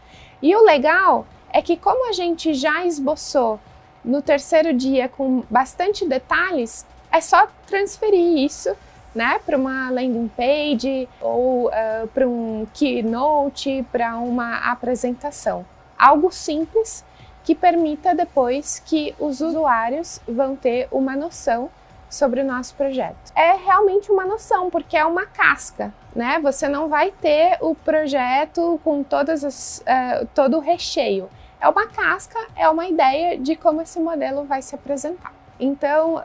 E 0.42 0.54
o 0.54 0.64
legal 0.64 1.26
é 1.52 1.62
que, 1.62 1.76
como 1.76 2.08
a 2.08 2.12
gente 2.12 2.52
já 2.52 2.84
esboçou 2.84 3.58
no 4.04 4.20
terceiro 4.20 4.74
dia 4.74 5.08
com 5.08 5.42
bastante 5.48 6.06
detalhes, 6.06 6.84
é 7.10 7.20
só 7.20 7.48
transferir 7.66 8.38
isso 8.38 8.76
né, 9.14 9.40
para 9.46 9.56
uma 9.56 9.88
landing 9.90 10.28
page 10.28 11.08
ou 11.20 11.68
uh, 11.68 12.06
para 12.12 12.28
um 12.28 12.66
keynote, 12.74 13.86
para 13.92 14.16
uma 14.16 14.56
apresentação. 14.70 15.64
Algo 15.96 16.32
simples 16.32 17.04
que 17.44 17.54
permita 17.54 18.14
depois 18.14 18.82
que 18.84 19.14
os 19.20 19.40
usuários 19.40 20.20
vão 20.26 20.56
ter 20.56 20.88
uma 20.90 21.14
noção 21.14 21.70
sobre 22.08 22.40
o 22.40 22.44
nosso 22.44 22.74
projeto. 22.74 23.32
É 23.34 23.52
realmente 23.52 24.10
uma 24.10 24.24
noção, 24.24 24.70
porque 24.70 24.96
é 24.96 25.04
uma 25.04 25.26
casca, 25.26 25.92
né? 26.14 26.38
Você 26.40 26.68
não 26.68 26.88
vai 26.88 27.10
ter 27.10 27.58
o 27.60 27.74
projeto 27.74 28.80
com 28.82 29.02
todas 29.02 29.44
as, 29.44 29.78
uh, 29.80 30.26
todo 30.34 30.56
o 30.56 30.60
recheio. 30.60 31.28
É 31.60 31.68
uma 31.68 31.86
casca, 31.86 32.38
é 32.56 32.68
uma 32.68 32.86
ideia 32.86 33.38
de 33.38 33.56
como 33.56 33.82
esse 33.82 33.98
modelo 33.98 34.44
vai 34.44 34.62
se 34.62 34.74
apresentar. 34.74 35.32
Então, 35.58 36.16
uh, 36.16 36.22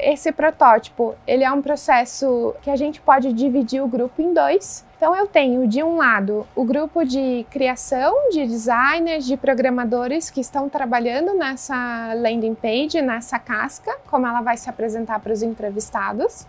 esse 0.00 0.32
protótipo, 0.32 1.14
ele 1.26 1.44
é 1.44 1.52
um 1.52 1.62
processo 1.62 2.54
que 2.62 2.70
a 2.70 2.76
gente 2.76 3.00
pode 3.00 3.32
dividir 3.32 3.82
o 3.82 3.86
grupo 3.86 4.20
em 4.20 4.34
dois. 4.34 4.84
Então, 4.96 5.14
eu 5.16 5.26
tenho, 5.26 5.66
de 5.68 5.82
um 5.82 5.96
lado, 5.96 6.46
o 6.54 6.64
grupo 6.64 7.04
de 7.04 7.46
criação, 7.50 8.30
de 8.30 8.46
designers, 8.46 9.24
de 9.24 9.36
programadores 9.36 10.30
que 10.30 10.40
estão 10.40 10.68
trabalhando 10.68 11.34
nessa 11.34 12.12
landing 12.14 12.54
page, 12.54 13.00
nessa 13.00 13.38
casca, 13.38 13.96
como 14.10 14.26
ela 14.26 14.40
vai 14.40 14.56
se 14.56 14.68
apresentar 14.68 15.20
para 15.20 15.32
os 15.32 15.42
entrevistados. 15.42 16.46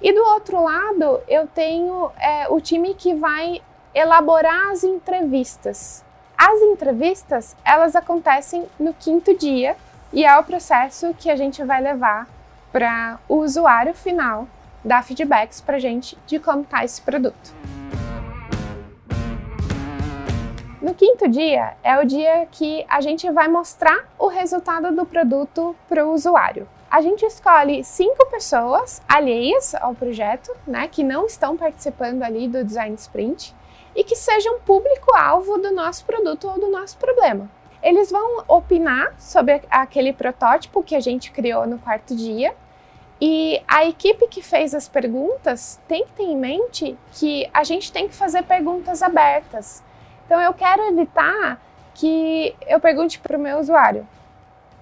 E 0.00 0.12
do 0.12 0.20
outro 0.20 0.62
lado, 0.62 1.20
eu 1.28 1.46
tenho 1.46 2.10
é, 2.18 2.48
o 2.48 2.60
time 2.60 2.94
que 2.94 3.14
vai 3.14 3.62
elaborar 3.94 4.70
as 4.70 4.84
entrevistas. 4.84 6.04
As 6.36 6.60
entrevistas, 6.60 7.56
elas 7.64 7.96
acontecem 7.96 8.66
no 8.78 8.92
quinto 8.92 9.34
dia 9.36 9.74
e 10.12 10.24
é 10.24 10.38
o 10.38 10.44
processo 10.44 11.14
que 11.14 11.30
a 11.30 11.36
gente 11.36 11.62
vai 11.64 11.80
levar 11.80 12.28
para 12.72 13.18
o 13.28 13.36
usuário 13.36 13.94
final 13.94 14.46
dar 14.84 15.02
feedbacks 15.02 15.60
para 15.60 15.76
a 15.76 15.80
gente 15.80 16.16
de 16.26 16.38
como 16.38 16.62
está 16.62 16.84
esse 16.84 17.02
produto. 17.02 17.54
No 20.80 20.94
quinto 20.94 21.28
dia 21.28 21.74
é 21.82 21.98
o 21.98 22.04
dia 22.04 22.46
que 22.52 22.86
a 22.88 23.00
gente 23.00 23.28
vai 23.30 23.48
mostrar 23.48 24.08
o 24.16 24.28
resultado 24.28 24.94
do 24.94 25.04
produto 25.04 25.74
para 25.88 26.06
o 26.06 26.12
usuário. 26.12 26.68
A 26.88 27.00
gente 27.00 27.26
escolhe 27.26 27.82
cinco 27.82 28.24
pessoas 28.26 29.02
alheias 29.08 29.74
ao 29.74 29.94
projeto, 29.94 30.54
né, 30.64 30.86
que 30.86 31.02
não 31.02 31.26
estão 31.26 31.56
participando 31.56 32.22
ali 32.22 32.46
do 32.46 32.64
design 32.64 32.94
sprint 32.94 33.52
e 33.96 34.04
que 34.04 34.14
sejam 34.14 34.60
público-alvo 34.60 35.58
do 35.58 35.72
nosso 35.72 36.04
produto 36.04 36.46
ou 36.46 36.60
do 36.60 36.70
nosso 36.70 36.96
problema. 36.98 37.50
Eles 37.86 38.10
vão 38.10 38.42
opinar 38.48 39.14
sobre 39.16 39.62
aquele 39.70 40.12
protótipo 40.12 40.82
que 40.82 40.96
a 40.96 40.98
gente 40.98 41.30
criou 41.30 41.68
no 41.68 41.78
quarto 41.78 42.16
dia 42.16 42.52
e 43.20 43.62
a 43.68 43.86
equipe 43.86 44.26
que 44.26 44.42
fez 44.42 44.74
as 44.74 44.88
perguntas 44.88 45.80
tem 45.86 46.04
que 46.04 46.10
ter 46.14 46.24
em 46.24 46.36
mente 46.36 46.98
que 47.12 47.48
a 47.54 47.62
gente 47.62 47.92
tem 47.92 48.08
que 48.08 48.14
fazer 48.16 48.42
perguntas 48.42 49.04
abertas. 49.04 49.84
Então 50.24 50.40
eu 50.40 50.52
quero 50.52 50.82
evitar 50.88 51.62
que 51.94 52.56
eu 52.66 52.80
pergunte 52.80 53.20
para 53.20 53.36
o 53.36 53.40
meu 53.40 53.60
usuário: 53.60 54.04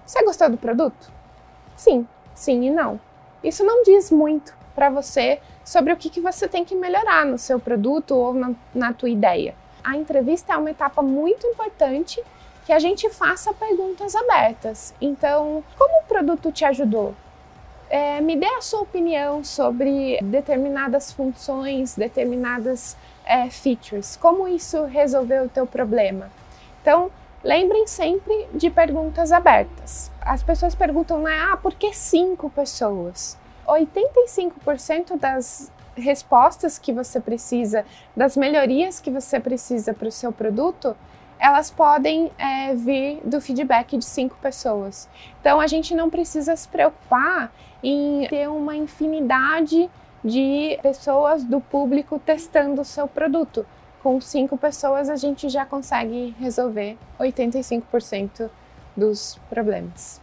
Você 0.03 0.23
gostou 0.23 0.49
do 0.49 0.57
produto? 0.57 1.11
Sim, 1.75 2.07
sim 2.33 2.65
e 2.65 2.71
não. 2.71 2.99
Isso 3.43 3.63
não 3.63 3.83
diz 3.83 4.09
muito 4.09 4.51
para 4.73 4.89
você 4.89 5.39
sobre 5.63 5.93
o 5.93 5.95
que, 5.95 6.09
que 6.09 6.19
você 6.19 6.47
tem 6.47 6.65
que 6.65 6.73
melhorar 6.73 7.23
no 7.23 7.37
seu 7.37 7.59
produto 7.59 8.15
ou 8.15 8.33
na, 8.33 8.51
na 8.73 8.93
tua 8.93 9.09
ideia. 9.09 9.53
A 9.83 9.95
entrevista 9.95 10.53
é 10.53 10.57
uma 10.57 10.71
etapa 10.71 11.03
muito 11.03 11.45
importante 11.45 12.19
que 12.65 12.73
a 12.73 12.79
gente 12.79 13.09
faça 13.11 13.53
perguntas 13.53 14.15
abertas. 14.15 14.93
Então, 14.99 15.63
como 15.77 16.01
o 16.01 16.05
produto 16.05 16.51
te 16.51 16.65
ajudou? 16.65 17.13
É, 17.87 18.19
me 18.19 18.35
dê 18.35 18.47
a 18.47 18.61
sua 18.61 18.81
opinião 18.81 19.43
sobre 19.43 20.19
determinadas 20.23 21.11
funções, 21.11 21.95
determinadas 21.95 22.97
é, 23.23 23.47
features. 23.51 24.17
Como 24.17 24.47
isso 24.47 24.83
resolveu 24.85 25.45
o 25.45 25.49
teu 25.49 25.67
problema? 25.67 26.31
Então, 26.81 27.11
lembrem 27.43 27.85
sempre 27.85 28.47
de 28.51 28.71
perguntas 28.71 29.31
abertas. 29.31 30.11
As 30.19 30.41
pessoas 30.41 30.73
perguntam, 30.73 31.21
né? 31.21 31.37
Ah, 31.51 31.57
por 31.57 31.75
que 31.75 31.93
cinco 31.93 32.49
pessoas? 32.49 33.37
85% 33.67 35.17
das 35.19 35.71
respostas 35.95 36.77
que 36.77 36.91
você 36.91 37.19
precisa, 37.19 37.85
das 38.15 38.35
melhorias 38.35 38.99
que 38.99 39.11
você 39.11 39.39
precisa 39.39 39.93
para 39.93 40.07
o 40.07 40.11
seu 40.11 40.31
produto, 40.31 40.95
elas 41.39 41.69
podem 41.69 42.31
é, 42.37 42.73
vir 42.73 43.21
do 43.23 43.39
feedback 43.41 43.97
de 43.97 44.05
cinco 44.05 44.35
pessoas. 44.41 45.07
Então 45.39 45.59
a 45.59 45.67
gente 45.67 45.93
não 45.93 46.09
precisa 46.09 46.55
se 46.55 46.67
preocupar 46.67 47.51
em 47.83 48.27
ter 48.27 48.49
uma 48.49 48.75
infinidade 48.75 49.89
de 50.23 50.79
pessoas 50.81 51.43
do 51.43 51.61
público 51.61 52.19
testando 52.19 52.81
o 52.81 52.85
seu 52.85 53.07
produto. 53.07 53.65
Com 54.01 54.19
cinco 54.19 54.57
pessoas 54.57 55.09
a 55.09 55.15
gente 55.15 55.49
já 55.49 55.65
consegue 55.65 56.35
resolver 56.39 56.97
85% 57.19 58.49
dos 58.95 59.39
problemas. 59.49 60.21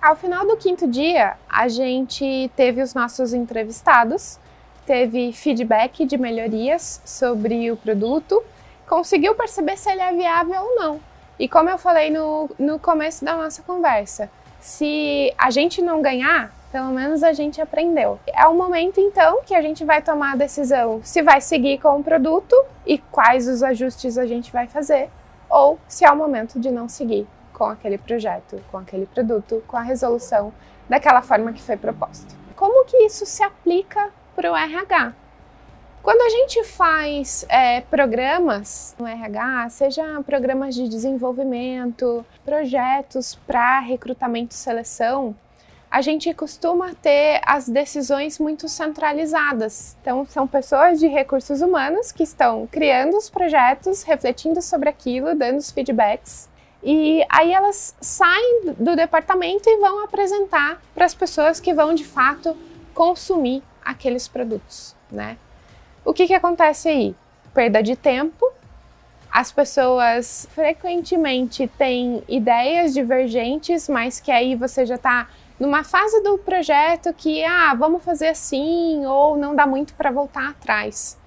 Ao 0.00 0.14
final 0.14 0.46
do 0.46 0.56
quinto 0.56 0.86
dia, 0.86 1.36
a 1.48 1.68
gente 1.68 2.50
teve 2.54 2.80
os 2.80 2.94
nossos 2.94 3.32
entrevistados, 3.32 4.38
teve 4.84 5.32
feedback 5.32 6.04
de 6.04 6.16
melhorias 6.16 7.00
sobre 7.04 7.70
o 7.72 7.76
produto, 7.76 8.42
conseguiu 8.88 9.34
perceber 9.34 9.76
se 9.76 9.90
ele 9.90 10.00
é 10.00 10.12
viável 10.12 10.62
ou 10.62 10.76
não. 10.76 11.00
E 11.38 11.48
como 11.48 11.68
eu 11.68 11.76
falei 11.76 12.10
no, 12.10 12.48
no 12.58 12.78
começo 12.78 13.24
da 13.24 13.36
nossa 13.36 13.62
conversa, 13.62 14.30
se 14.60 15.32
a 15.36 15.50
gente 15.50 15.82
não 15.82 16.00
ganhar, 16.00 16.50
pelo 16.72 16.90
menos 16.90 17.22
a 17.22 17.32
gente 17.32 17.60
aprendeu. 17.60 18.18
É 18.26 18.46
o 18.46 18.54
momento 18.54 19.00
então 19.00 19.42
que 19.44 19.54
a 19.54 19.62
gente 19.62 19.84
vai 19.84 20.02
tomar 20.02 20.32
a 20.32 20.36
decisão 20.36 21.00
se 21.02 21.22
vai 21.22 21.40
seguir 21.40 21.78
com 21.78 22.00
o 22.00 22.04
produto 22.04 22.56
e 22.84 22.98
quais 22.98 23.48
os 23.48 23.62
ajustes 23.62 24.18
a 24.18 24.26
gente 24.26 24.52
vai 24.52 24.66
fazer, 24.66 25.10
ou 25.48 25.78
se 25.86 26.04
é 26.04 26.10
o 26.10 26.16
momento 26.16 26.58
de 26.58 26.70
não 26.70 26.88
seguir 26.88 27.26
com 27.52 27.64
aquele 27.64 27.96
projeto, 27.96 28.62
com 28.70 28.78
aquele 28.78 29.06
produto, 29.06 29.62
com 29.66 29.76
a 29.76 29.82
resolução 29.82 30.52
daquela 30.88 31.22
forma 31.22 31.52
que 31.52 31.62
foi 31.62 31.76
proposta. 31.76 32.34
Como 32.54 32.84
que 32.84 32.96
isso 32.98 33.24
se 33.24 33.42
aplica 33.42 34.10
para 34.34 34.50
o 34.50 34.56
RH? 34.56 35.14
Quando 36.06 36.22
a 36.22 36.28
gente 36.28 36.62
faz 36.62 37.44
é, 37.48 37.80
programas 37.80 38.94
no 38.96 39.08
RH, 39.08 39.70
seja 39.70 40.22
programas 40.24 40.72
de 40.72 40.88
desenvolvimento, 40.88 42.24
projetos 42.44 43.34
para 43.44 43.80
recrutamento 43.80 44.54
e 44.54 44.56
seleção, 44.56 45.34
a 45.90 46.00
gente 46.00 46.32
costuma 46.32 46.94
ter 46.94 47.40
as 47.44 47.68
decisões 47.68 48.38
muito 48.38 48.68
centralizadas. 48.68 49.96
Então, 50.00 50.24
são 50.26 50.46
pessoas 50.46 51.00
de 51.00 51.08
recursos 51.08 51.60
humanos 51.60 52.12
que 52.12 52.22
estão 52.22 52.68
criando 52.68 53.16
os 53.16 53.28
projetos, 53.28 54.04
refletindo 54.04 54.62
sobre 54.62 54.88
aquilo, 54.88 55.34
dando 55.34 55.58
os 55.58 55.72
feedbacks 55.72 56.48
e 56.84 57.26
aí 57.28 57.52
elas 57.52 57.96
saem 58.00 58.74
do 58.78 58.94
departamento 58.94 59.68
e 59.68 59.78
vão 59.78 60.04
apresentar 60.04 60.80
para 60.94 61.04
as 61.04 61.16
pessoas 61.16 61.58
que 61.58 61.74
vão 61.74 61.96
de 61.96 62.04
fato 62.04 62.56
consumir 62.94 63.60
aqueles 63.84 64.28
produtos, 64.28 64.94
né? 65.10 65.36
O 66.06 66.14
que 66.14 66.28
que 66.28 66.34
acontece 66.34 66.88
aí? 66.88 67.16
Perda 67.52 67.82
de 67.82 67.96
tempo. 67.96 68.48
As 69.28 69.50
pessoas 69.50 70.48
frequentemente 70.52 71.66
têm 71.76 72.22
ideias 72.28 72.94
divergentes, 72.94 73.88
mas 73.88 74.20
que 74.20 74.30
aí 74.30 74.54
você 74.54 74.86
já 74.86 74.94
está 74.94 75.28
numa 75.58 75.82
fase 75.82 76.22
do 76.22 76.38
projeto 76.38 77.12
que, 77.12 77.44
ah, 77.44 77.74
vamos 77.74 78.04
fazer 78.04 78.28
assim, 78.28 79.04
ou 79.04 79.36
não 79.36 79.56
dá 79.56 79.66
muito 79.66 79.94
para 79.94 80.12
voltar 80.12 80.50
atrás. 80.50 81.18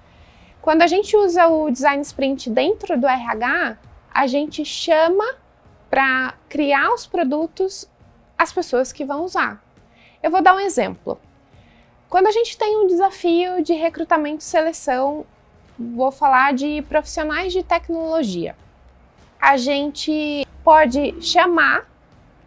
Quando 0.62 0.80
a 0.80 0.86
gente 0.86 1.14
usa 1.14 1.46
o 1.46 1.70
design 1.70 2.00
sprint 2.00 2.48
dentro 2.48 2.98
do 2.98 3.06
RH, 3.06 3.76
a 4.10 4.26
gente 4.26 4.64
chama 4.64 5.36
para 5.90 6.32
criar 6.48 6.90
os 6.94 7.06
produtos 7.06 7.86
as 8.38 8.50
pessoas 8.50 8.94
que 8.94 9.04
vão 9.04 9.24
usar. 9.24 9.62
Eu 10.22 10.30
vou 10.30 10.40
dar 10.40 10.54
um 10.54 10.60
exemplo. 10.60 11.20
Quando 12.10 12.26
a 12.26 12.32
gente 12.32 12.58
tem 12.58 12.76
um 12.76 12.88
desafio 12.88 13.62
de 13.62 13.72
recrutamento 13.72 14.40
e 14.40 14.44
seleção, 14.44 15.24
vou 15.78 16.10
falar 16.10 16.52
de 16.52 16.82
profissionais 16.82 17.52
de 17.52 17.62
tecnologia. 17.62 18.56
A 19.40 19.56
gente 19.56 20.44
pode 20.64 21.22
chamar 21.22 21.88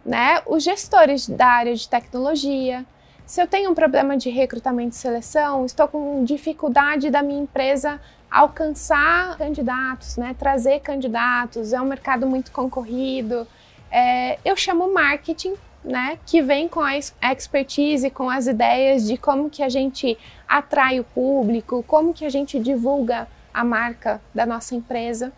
né, 0.04 0.42
os 0.44 0.62
gestores 0.62 1.26
da 1.26 1.46
área 1.46 1.74
de 1.74 1.88
tecnologia. 1.88 2.84
Se 3.24 3.40
eu 3.40 3.48
tenho 3.48 3.70
um 3.70 3.74
problema 3.74 4.18
de 4.18 4.28
recrutamento 4.28 4.94
e 4.94 4.98
seleção, 4.98 5.64
estou 5.64 5.88
com 5.88 6.22
dificuldade 6.22 7.08
da 7.08 7.22
minha 7.22 7.40
empresa 7.40 7.98
alcançar 8.30 9.38
candidatos, 9.38 10.18
né, 10.18 10.36
trazer 10.38 10.80
candidatos, 10.80 11.72
é 11.72 11.80
um 11.80 11.86
mercado 11.86 12.26
muito 12.26 12.52
concorrido. 12.52 13.46
É, 13.90 14.38
eu 14.44 14.56
chamo 14.56 14.92
marketing, 14.92 15.54
né, 15.84 16.18
que 16.24 16.40
vem 16.40 16.66
com 16.66 16.80
a 16.80 16.96
expertise, 16.96 18.08
com 18.08 18.30
as 18.30 18.46
ideias 18.46 19.06
de 19.06 19.18
como 19.18 19.50
que 19.50 19.62
a 19.62 19.68
gente 19.68 20.16
atrai 20.48 20.98
o 20.98 21.04
público, 21.04 21.84
como 21.86 22.14
que 22.14 22.24
a 22.24 22.30
gente 22.30 22.58
divulga 22.58 23.28
a 23.52 23.62
marca 23.62 24.20
da 24.34 24.46
nossa 24.46 24.74
empresa. 24.74 25.32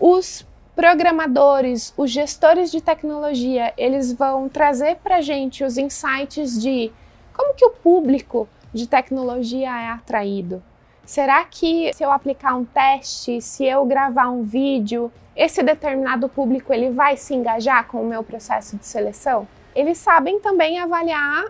Os 0.00 0.46
programadores, 0.74 1.92
os 1.96 2.10
gestores 2.10 2.70
de 2.70 2.80
tecnologia, 2.80 3.74
eles 3.76 4.12
vão 4.12 4.48
trazer 4.48 4.96
para 4.96 5.16
a 5.16 5.20
gente 5.20 5.62
os 5.62 5.76
insights 5.76 6.60
de 6.60 6.90
como 7.34 7.54
que 7.54 7.64
o 7.64 7.70
público 7.70 8.48
de 8.72 8.86
tecnologia 8.86 9.68
é 9.68 9.88
atraído, 9.90 10.62
Será 11.04 11.44
que 11.44 11.92
se 11.92 12.04
eu 12.04 12.10
aplicar 12.10 12.54
um 12.54 12.64
teste, 12.64 13.40
se 13.40 13.64
eu 13.64 13.84
gravar 13.84 14.28
um 14.28 14.42
vídeo, 14.42 15.12
esse 15.34 15.62
determinado 15.62 16.28
público 16.28 16.72
ele 16.72 16.90
vai 16.90 17.16
se 17.16 17.34
engajar 17.34 17.86
com 17.88 18.02
o 18.02 18.06
meu 18.06 18.22
processo 18.22 18.76
de 18.76 18.86
seleção? 18.86 19.46
Eles 19.74 19.98
sabem 19.98 20.38
também 20.38 20.78
avaliar 20.78 21.46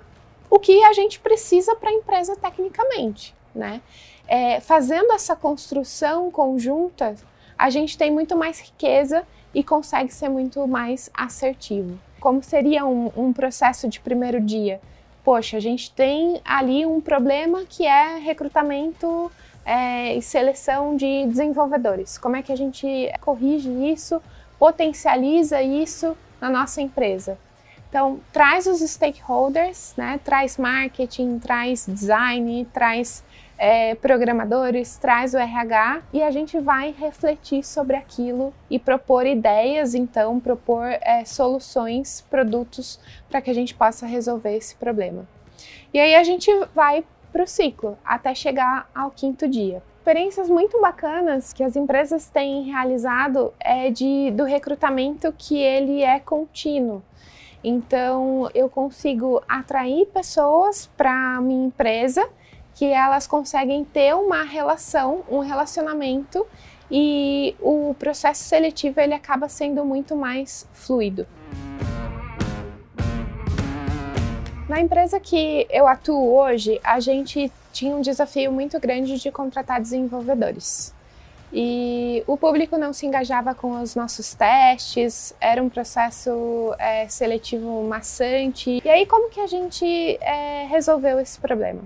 o 0.48 0.58
que 0.58 0.84
a 0.84 0.92
gente 0.92 1.18
precisa 1.20 1.74
para 1.76 1.90
a 1.90 1.92
empresa 1.92 2.36
tecnicamente, 2.36 3.34
né? 3.54 3.80
É, 4.26 4.60
fazendo 4.60 5.12
essa 5.12 5.34
construção 5.34 6.30
conjunta, 6.30 7.14
a 7.58 7.68
gente 7.70 7.98
tem 7.98 8.10
muito 8.10 8.36
mais 8.36 8.60
riqueza 8.60 9.26
e 9.54 9.62
consegue 9.62 10.12
ser 10.12 10.28
muito 10.28 10.66
mais 10.66 11.10
assertivo. 11.12 11.98
Como 12.20 12.42
seria 12.42 12.86
um, 12.86 13.10
um 13.16 13.32
processo 13.32 13.88
de 13.88 14.00
primeiro 14.00 14.40
dia? 14.40 14.80
Poxa, 15.24 15.56
a 15.56 15.60
gente 15.60 15.90
tem 15.92 16.40
ali 16.44 16.86
um 16.86 17.00
problema 17.00 17.64
que 17.68 17.86
é 17.86 18.16
recrutamento 18.18 19.30
é, 19.64 20.14
e 20.14 20.22
seleção 20.22 20.96
de 20.96 21.26
desenvolvedores. 21.26 22.18
Como 22.18 22.36
é 22.36 22.42
que 22.42 22.52
a 22.52 22.56
gente 22.56 22.86
corrige 23.20 23.70
isso, 23.70 24.20
potencializa 24.58 25.62
isso 25.62 26.16
na 26.40 26.50
nossa 26.50 26.80
empresa? 26.80 27.38
Então, 27.88 28.20
traz 28.32 28.66
os 28.66 28.80
stakeholders, 28.80 29.92
né? 29.98 30.18
traz 30.24 30.56
marketing, 30.56 31.38
traz 31.38 31.84
design, 31.86 32.66
traz 32.72 33.22
é, 33.58 33.94
programadores, 33.94 34.96
traz 34.96 35.34
o 35.34 35.38
RH 35.38 36.00
e 36.12 36.22
a 36.22 36.30
gente 36.30 36.58
vai 36.58 36.94
refletir 36.98 37.62
sobre 37.62 37.94
aquilo 37.94 38.52
e 38.70 38.78
propor 38.78 39.26
ideias, 39.26 39.94
então, 39.94 40.40
propor 40.40 40.86
é, 40.86 41.24
soluções, 41.26 42.24
produtos 42.30 42.98
para 43.28 43.42
que 43.42 43.50
a 43.50 43.54
gente 43.54 43.74
possa 43.74 44.06
resolver 44.06 44.56
esse 44.56 44.74
problema. 44.74 45.28
E 45.92 46.00
aí 46.00 46.14
a 46.14 46.24
gente 46.24 46.50
vai 46.74 47.04
para 47.32 47.42
o 47.42 47.46
ciclo 47.46 47.96
até 48.04 48.34
chegar 48.34 48.88
ao 48.94 49.10
quinto 49.10 49.48
dia. 49.48 49.82
Experiências 49.98 50.50
muito 50.50 50.80
bacanas 50.80 51.52
que 51.52 51.62
as 51.62 51.76
empresas 51.76 52.28
têm 52.28 52.64
realizado 52.64 53.52
é 53.60 53.90
de 53.90 54.30
do 54.32 54.44
recrutamento 54.44 55.32
que 55.38 55.56
ele 55.56 56.02
é 56.02 56.18
contínuo. 56.18 57.02
Então 57.62 58.50
eu 58.54 58.68
consigo 58.68 59.42
atrair 59.48 60.06
pessoas 60.06 60.90
para 60.96 61.40
minha 61.40 61.66
empresa 61.66 62.28
que 62.74 62.86
elas 62.86 63.26
conseguem 63.26 63.84
ter 63.84 64.14
uma 64.14 64.42
relação, 64.42 65.22
um 65.30 65.38
relacionamento 65.38 66.44
e 66.90 67.54
o 67.60 67.94
processo 67.98 68.42
seletivo 68.44 69.00
ele 69.00 69.14
acaba 69.14 69.48
sendo 69.48 69.84
muito 69.84 70.16
mais 70.16 70.68
fluido. 70.72 71.26
Na 74.72 74.80
empresa 74.80 75.20
que 75.20 75.66
eu 75.68 75.86
atuo 75.86 76.34
hoje, 76.34 76.80
a 76.82 76.98
gente 76.98 77.52
tinha 77.74 77.94
um 77.94 78.00
desafio 78.00 78.50
muito 78.50 78.80
grande 78.80 79.18
de 79.20 79.30
contratar 79.30 79.78
desenvolvedores. 79.78 80.94
E 81.52 82.24
o 82.26 82.38
público 82.38 82.78
não 82.78 82.90
se 82.90 83.04
engajava 83.04 83.54
com 83.54 83.82
os 83.82 83.94
nossos 83.94 84.32
testes, 84.32 85.36
era 85.38 85.62
um 85.62 85.68
processo 85.68 86.74
é, 86.78 87.06
seletivo 87.06 87.82
maçante. 87.82 88.80
E 88.82 88.88
aí, 88.88 89.04
como 89.04 89.28
que 89.28 89.40
a 89.40 89.46
gente 89.46 89.84
é, 90.22 90.64
resolveu 90.70 91.20
esse 91.20 91.38
problema? 91.38 91.82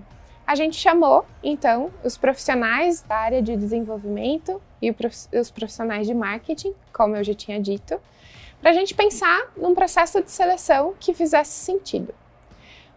A 0.47 0.55
gente 0.55 0.76
chamou, 0.76 1.26
então, 1.43 1.90
os 2.05 2.16
profissionais 2.16 3.02
da 3.02 3.16
área 3.16 3.43
de 3.43 3.57
desenvolvimento 3.57 4.62
e 4.81 4.95
os 5.37 5.50
profissionais 5.50 6.07
de 6.07 6.14
marketing, 6.14 6.73
como 6.93 7.16
eu 7.16 7.25
já 7.25 7.35
tinha 7.35 7.61
dito, 7.61 8.00
para 8.61 8.71
a 8.71 8.75
gente 8.75 8.95
pensar 8.95 9.50
num 9.57 9.75
processo 9.75 10.23
de 10.23 10.31
seleção 10.31 10.95
que 11.00 11.12
fizesse 11.12 11.50
sentido. 11.50 12.14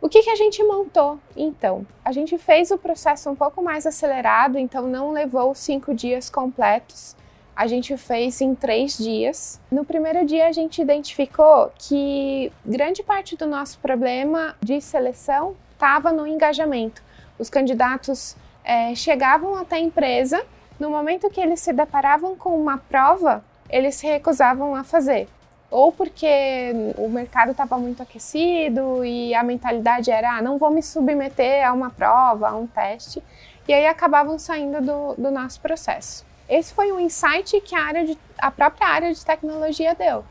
O 0.02 0.08
que, 0.08 0.24
que 0.24 0.30
a 0.30 0.36
gente 0.36 0.64
montou 0.64 1.20
então? 1.36 1.86
A 2.06 2.14
gente 2.14 2.38
fez 2.38 2.72
o 2.72 2.78
processo 2.78 3.30
um 3.30 3.36
pouco 3.36 3.62
mais 3.62 3.86
acelerado, 3.86 4.58
então 4.58 4.88
não 4.88 5.12
levou 5.12 5.54
cinco 5.54 5.94
dias 5.94 6.30
completos. 6.30 7.18
A 7.54 7.68
gente 7.68 7.98
fez 7.98 8.40
em 8.40 8.56
três 8.56 8.98
dias. 8.98 9.60
No 9.70 9.84
primeiro 9.84 10.26
dia, 10.26 10.48
a 10.48 10.54
gente 10.54 10.82
identificou 10.82 11.70
que 11.78 12.50
grande 12.66 13.04
parte 13.04 13.36
do 13.36 13.46
nosso 13.46 13.78
problema 13.80 14.56
de 14.62 14.80
seleção 14.80 15.58
estava 15.74 16.14
no 16.14 16.26
engajamento. 16.26 17.04
Os 17.38 17.50
candidatos 17.50 18.38
é, 18.64 18.96
chegavam 18.96 19.58
até 19.58 19.76
a 19.76 19.80
empresa, 19.80 20.46
no 20.80 20.90
momento 20.90 21.30
que 21.30 21.42
eles 21.42 21.60
se 21.60 21.74
deparavam 21.74 22.38
com 22.38 22.58
uma 22.58 22.78
prova, 22.78 23.44
eles 23.70 23.96
se 23.96 24.08
recusavam 24.08 24.74
a 24.76 24.86
fazer 24.86 25.28
ou 25.72 25.92
porque 25.92 26.94
o 26.98 27.08
mercado 27.10 27.52
estava 27.52 27.78
muito 27.78 28.02
aquecido 28.02 29.06
e 29.06 29.34
a 29.36 29.44
mentalidade 29.44 30.10
era, 30.10 30.38
ah, 30.38 30.42
não 30.42 30.58
vou 30.58 30.72
me 30.72 30.82
submeter 30.82 31.68
a 31.68 31.72
uma 31.74 31.90
prova, 31.90 32.50
a 32.50 32.56
um 32.56 32.66
teste, 32.66 33.22
e 33.68 33.74
aí 33.74 33.86
acabavam 33.86 34.40
saindo 34.40 34.82
do, 34.82 35.14
do 35.16 35.32
nosso 35.32 35.60
processo. 35.62 36.26
Esse 36.48 36.74
foi 36.74 36.92
um 36.92 37.00
insight 37.00 37.62
que 37.62 37.76
a, 37.76 37.84
área 37.84 38.06
de, 38.06 38.18
a 38.40 38.50
própria 38.50 38.88
área 38.88 39.14
de 39.14 39.24
tecnologia 39.24 39.94
deu. 39.94 40.26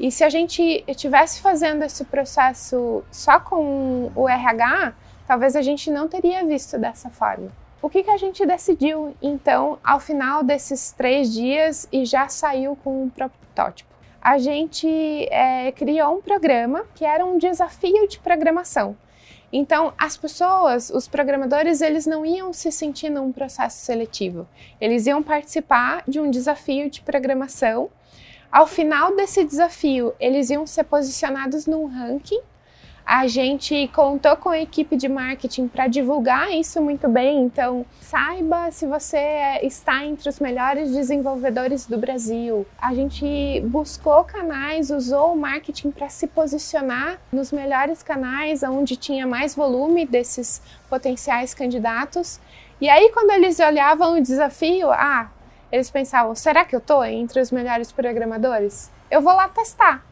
E 0.00 0.10
se 0.10 0.24
a 0.24 0.28
gente 0.28 0.82
estivesse 0.88 1.40
fazendo 1.40 1.84
esse 1.84 2.04
processo 2.04 3.04
só 3.12 3.38
com 3.38 4.10
o 4.16 4.28
RH, 4.28 4.94
talvez 5.28 5.54
a 5.54 5.62
gente 5.62 5.92
não 5.92 6.08
teria 6.08 6.44
visto 6.44 6.76
dessa 6.76 7.08
forma. 7.08 7.52
O 7.80 7.88
que, 7.88 8.02
que 8.02 8.10
a 8.10 8.16
gente 8.16 8.44
decidiu, 8.44 9.14
então, 9.22 9.78
ao 9.84 10.00
final 10.00 10.42
desses 10.42 10.90
três 10.90 11.32
dias 11.32 11.86
e 11.92 12.04
já 12.04 12.28
saiu 12.28 12.76
com 12.82 13.04
um 13.04 13.08
protótipo? 13.08 13.91
A 14.22 14.38
gente 14.38 14.86
é, 15.30 15.72
criou 15.72 16.18
um 16.18 16.22
programa 16.22 16.84
que 16.94 17.04
era 17.04 17.24
um 17.24 17.38
desafio 17.38 18.06
de 18.06 18.20
programação. 18.20 18.96
Então, 19.52 19.92
as 19.98 20.16
pessoas, 20.16 20.90
os 20.90 21.08
programadores, 21.08 21.82
eles 21.82 22.06
não 22.06 22.24
iam 22.24 22.52
se 22.52 22.70
sentir 22.70 23.10
num 23.10 23.32
processo 23.32 23.84
seletivo. 23.84 24.48
Eles 24.80 25.06
iam 25.06 25.22
participar 25.22 26.04
de 26.06 26.20
um 26.20 26.30
desafio 26.30 26.88
de 26.88 27.02
programação. 27.02 27.90
Ao 28.50 28.66
final 28.66 29.14
desse 29.16 29.44
desafio, 29.44 30.14
eles 30.20 30.48
iam 30.50 30.66
ser 30.66 30.84
posicionados 30.84 31.66
num 31.66 31.86
ranking 31.86 32.40
a 33.04 33.26
gente 33.26 33.88
contou 33.88 34.36
com 34.36 34.48
a 34.48 34.60
equipe 34.60 34.96
de 34.96 35.08
marketing 35.08 35.68
para 35.68 35.88
divulgar 35.88 36.50
isso 36.52 36.80
muito 36.80 37.08
bem, 37.08 37.42
então 37.42 37.84
saiba 38.00 38.70
se 38.70 38.86
você 38.86 39.58
está 39.62 40.04
entre 40.04 40.28
os 40.28 40.38
melhores 40.38 40.92
desenvolvedores 40.92 41.86
do 41.86 41.98
Brasil. 41.98 42.66
A 42.80 42.94
gente 42.94 43.60
buscou 43.64 44.24
canais, 44.24 44.90
usou 44.90 45.32
o 45.32 45.36
marketing 45.36 45.90
para 45.90 46.08
se 46.08 46.26
posicionar 46.26 47.18
nos 47.32 47.50
melhores 47.50 48.02
canais 48.02 48.62
onde 48.62 48.96
tinha 48.96 49.26
mais 49.26 49.54
volume 49.54 50.06
desses 50.06 50.62
potenciais 50.88 51.54
candidatos. 51.54 52.40
E 52.80 52.88
aí 52.88 53.10
quando 53.12 53.30
eles 53.30 53.58
olhavam 53.58 54.16
o 54.16 54.22
desafio, 54.22 54.90
ah, 54.92 55.30
eles 55.70 55.90
pensavam, 55.90 56.34
será 56.34 56.64
que 56.64 56.74
eu 56.74 56.78
estou 56.78 57.04
entre 57.04 57.40
os 57.40 57.50
melhores 57.50 57.90
programadores? 57.90 58.90
Eu 59.10 59.20
vou 59.20 59.34
lá 59.34 59.48
testar 59.48 60.11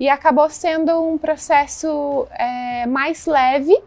e 0.00 0.08
acabou 0.08 0.48
sendo 0.48 0.98
um 0.98 1.18
processo 1.18 2.26
é, 2.30 2.86
mais 2.86 3.26
leve. 3.26 3.78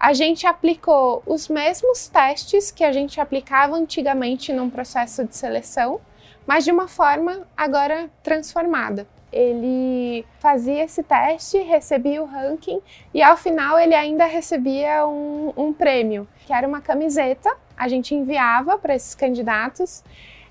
A 0.00 0.12
gente 0.12 0.48
aplicou 0.48 1.22
os 1.24 1.48
mesmos 1.48 2.08
testes 2.08 2.72
que 2.72 2.82
a 2.82 2.90
gente 2.90 3.20
aplicava 3.20 3.76
antigamente 3.76 4.52
num 4.52 4.68
processo 4.68 5.24
de 5.24 5.36
seleção, 5.36 6.00
mas 6.44 6.64
de 6.64 6.72
uma 6.72 6.88
forma 6.88 7.46
agora 7.56 8.10
transformada. 8.20 9.06
Ele 9.32 10.26
fazia 10.40 10.84
esse 10.84 11.02
teste, 11.04 11.58
recebia 11.58 12.20
o 12.20 12.26
ranking 12.26 12.80
e 13.12 13.22
ao 13.22 13.36
final 13.36 13.78
ele 13.78 13.94
ainda 13.94 14.26
recebia 14.26 15.06
um, 15.06 15.52
um 15.56 15.72
prêmio, 15.72 16.26
que 16.46 16.52
era 16.52 16.66
uma 16.66 16.80
camiseta. 16.80 17.56
A 17.76 17.86
gente 17.88 18.14
enviava 18.14 18.76
para 18.76 18.94
esses 18.94 19.14
candidatos 19.14 20.02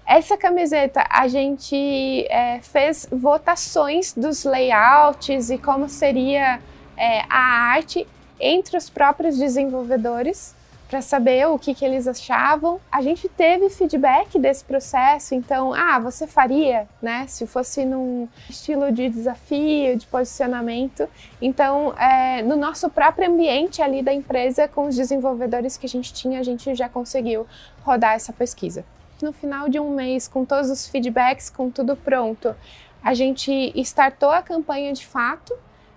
essa 0.05 0.37
camiseta 0.37 1.05
a 1.09 1.27
gente 1.27 2.25
é, 2.29 2.59
fez 2.61 3.07
votações 3.11 4.13
dos 4.13 4.43
layouts 4.43 5.49
e 5.49 5.57
como 5.57 5.87
seria 5.87 6.59
é, 6.97 7.21
a 7.29 7.71
arte 7.71 8.05
entre 8.39 8.77
os 8.77 8.89
próprios 8.89 9.37
desenvolvedores 9.37 10.55
para 10.89 11.01
saber 11.01 11.47
o 11.47 11.57
que, 11.57 11.73
que 11.73 11.83
eles 11.83 12.07
achavam. 12.07 12.79
A 12.91 13.01
gente 13.01 13.27
teve 13.27 13.67
feedback 13.69 14.37
desse 14.37 14.63
processo, 14.63 15.33
então, 15.33 15.73
ah, 15.73 15.97
você 15.97 16.27
faria, 16.27 16.87
né? 17.01 17.25
Se 17.27 17.47
fosse 17.47 17.83
num 17.83 18.27
estilo 18.47 18.91
de 18.91 19.09
desafio, 19.09 19.97
de 19.97 20.05
posicionamento. 20.05 21.09
Então, 21.41 21.95
é, 21.97 22.43
no 22.43 22.55
nosso 22.55 22.91
próprio 22.91 23.27
ambiente 23.27 23.81
ali 23.81 24.03
da 24.03 24.13
empresa, 24.13 24.67
com 24.67 24.87
os 24.87 24.95
desenvolvedores 24.95 25.77
que 25.77 25.87
a 25.87 25.89
gente 25.89 26.13
tinha, 26.13 26.39
a 26.39 26.43
gente 26.43 26.75
já 26.75 26.87
conseguiu 26.87 27.47
rodar 27.83 28.13
essa 28.13 28.31
pesquisa 28.31 28.85
no 29.23 29.33
final 29.33 29.69
de 29.69 29.79
um 29.79 29.95
mês, 29.95 30.27
com 30.27 30.45
todos 30.45 30.69
os 30.69 30.87
feedbacks, 30.87 31.49
com 31.49 31.71
tudo 31.71 31.95
pronto, 31.95 32.55
a 33.01 33.13
gente 33.13 33.51
startou 33.81 34.29
a 34.29 34.41
campanha 34.41 34.93
de 34.93 35.05
fato. 35.05 35.53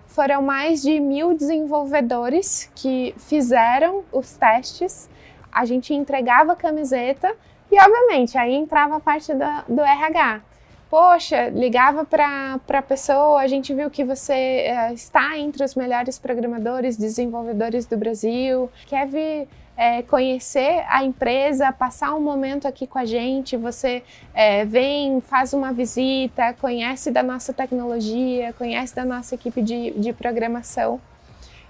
Foram 0.07 0.41
mais 0.41 0.81
de 0.81 0.99
mil 0.99 1.35
desenvolvedores 1.35 2.71
que 2.73 3.13
fizeram 3.17 4.03
os 4.11 4.35
testes. 4.35 5.09
A 5.51 5.65
gente 5.65 5.93
entregava 5.93 6.53
a 6.53 6.55
camiseta 6.55 7.35
e, 7.71 7.79
obviamente, 7.79 8.37
aí 8.37 8.53
entrava 8.55 8.95
a 8.95 8.99
parte 8.99 9.33
do, 9.33 9.75
do 9.75 9.81
RH. 9.81 10.41
Poxa, 10.89 11.49
ligava 11.49 12.05
para 12.05 12.59
a 12.69 12.81
pessoa, 12.81 13.41
a 13.41 13.47
gente 13.47 13.73
viu 13.73 13.89
que 13.89 14.05
você 14.05 14.71
uh, 14.71 14.93
está 14.93 15.37
entre 15.37 15.61
os 15.61 15.75
melhores 15.75 16.17
programadores, 16.17 16.95
desenvolvedores 16.95 17.85
do 17.85 17.97
Brasil, 17.97 18.71
quer 18.85 19.05
vir 19.05 19.49
é, 19.77 20.01
conhecer 20.01 20.83
a 20.89 21.03
empresa, 21.03 21.71
passar 21.71 22.15
um 22.15 22.19
momento 22.19 22.67
aqui 22.67 22.87
com 22.87 22.97
a 22.97 23.05
gente, 23.05 23.55
você 23.55 24.03
é, 24.33 24.65
vem, 24.65 25.21
faz 25.21 25.53
uma 25.53 25.71
visita, 25.71 26.53
conhece 26.59 27.11
da 27.11 27.21
nossa 27.21 27.53
tecnologia, 27.53 28.53
conhece 28.53 28.95
da 28.95 29.05
nossa 29.05 29.35
equipe 29.35 29.61
de, 29.61 29.91
de 29.91 30.11
programação. 30.11 30.99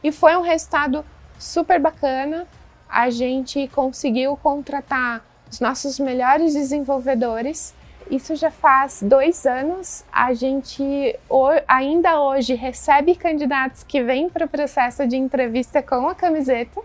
E 0.02 0.10
foi 0.10 0.38
um 0.38 0.42
resultado 0.42 1.04
super 1.38 1.82
bacana. 1.82 2.48
A 2.88 3.10
gente 3.10 3.68
conseguiu 3.68 4.38
contratar 4.38 5.22
os 5.52 5.60
nossos 5.60 6.00
melhores 6.00 6.54
desenvolvedores. 6.54 7.76
Isso 8.10 8.38
já 8.38 8.50
faz 8.50 9.04
dois 9.04 9.46
anos. 9.46 10.06
A 10.10 10.34
gente 10.34 11.20
ainda 11.68 12.22
hoje 12.22 12.54
recebe 12.54 13.16
candidatos 13.16 13.84
que 13.84 14.02
vêm 14.02 14.30
para 14.30 14.46
o 14.46 14.50
processo 14.50 15.06
de 15.06 15.18
entrevista 15.18 15.84
com 15.84 16.08
a 16.08 16.16
camiseta 16.16 16.82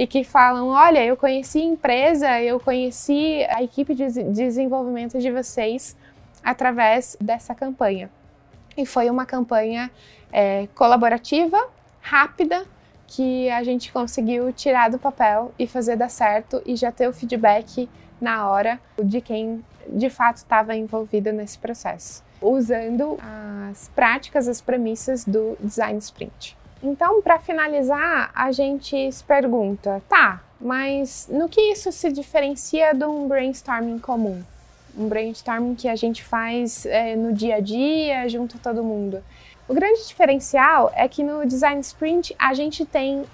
e 0.00 0.06
que 0.06 0.24
falam: 0.24 0.68
olha, 0.68 1.04
eu 1.04 1.14
conheci 1.14 1.58
a 1.58 1.64
empresa, 1.64 2.40
eu 2.40 2.58
conheci 2.58 3.44
a 3.50 3.62
equipe 3.62 3.94
de 3.94 4.08
desenvolvimento 4.32 5.18
de 5.18 5.30
vocês 5.30 5.94
através 6.42 7.18
dessa 7.20 7.54
campanha. 7.54 8.10
E 8.74 8.86
foi 8.86 9.10
uma 9.10 9.26
campanha 9.26 9.90
é, 10.32 10.66
colaborativa, 10.74 11.68
rápida, 12.00 12.64
que 13.06 13.50
a 13.50 13.62
gente 13.62 13.92
conseguiu 13.92 14.50
tirar 14.54 14.88
do 14.88 14.98
papel 14.98 15.52
e 15.58 15.66
fazer 15.66 15.96
dar 15.96 16.08
certo 16.08 16.62
e 16.64 16.76
já 16.76 16.90
ter 16.90 17.06
o 17.06 17.12
feedback 17.12 17.86
na 18.18 18.48
hora 18.48 18.80
de 19.04 19.20
quem 19.20 19.62
de 19.86 20.08
fato 20.08 20.38
estava 20.38 20.74
envolvido 20.74 21.30
nesse 21.30 21.58
processo, 21.58 22.24
usando 22.40 23.18
as 23.70 23.90
práticas, 23.94 24.48
as 24.48 24.62
premissas 24.62 25.26
do 25.26 25.58
design 25.60 25.98
sprint. 25.98 26.56
Então, 26.82 27.20
para 27.20 27.38
finalizar, 27.38 28.30
a 28.34 28.50
gente 28.52 29.12
se 29.12 29.22
pergunta, 29.22 30.02
tá, 30.08 30.42
mas 30.58 31.28
no 31.30 31.48
que 31.48 31.60
isso 31.60 31.92
se 31.92 32.10
diferencia 32.10 32.94
de 32.94 33.04
um 33.04 33.28
brainstorming 33.28 33.98
comum? 33.98 34.42
Um 34.96 35.08
brainstorming 35.08 35.74
que 35.74 35.88
a 35.88 35.94
gente 35.94 36.24
faz 36.24 36.86
é, 36.86 37.14
no 37.14 37.32
dia 37.32 37.56
a 37.56 37.60
dia, 37.60 38.28
junto 38.28 38.56
a 38.56 38.60
todo 38.60 38.82
mundo. 38.82 39.22
O 39.68 39.74
grande 39.74 40.06
diferencial 40.06 40.90
é 40.96 41.06
que 41.06 41.22
no 41.22 41.46
design 41.46 41.80
sprint 41.80 42.34
a 42.38 42.54
gente 42.54 42.84
tem 42.84 43.24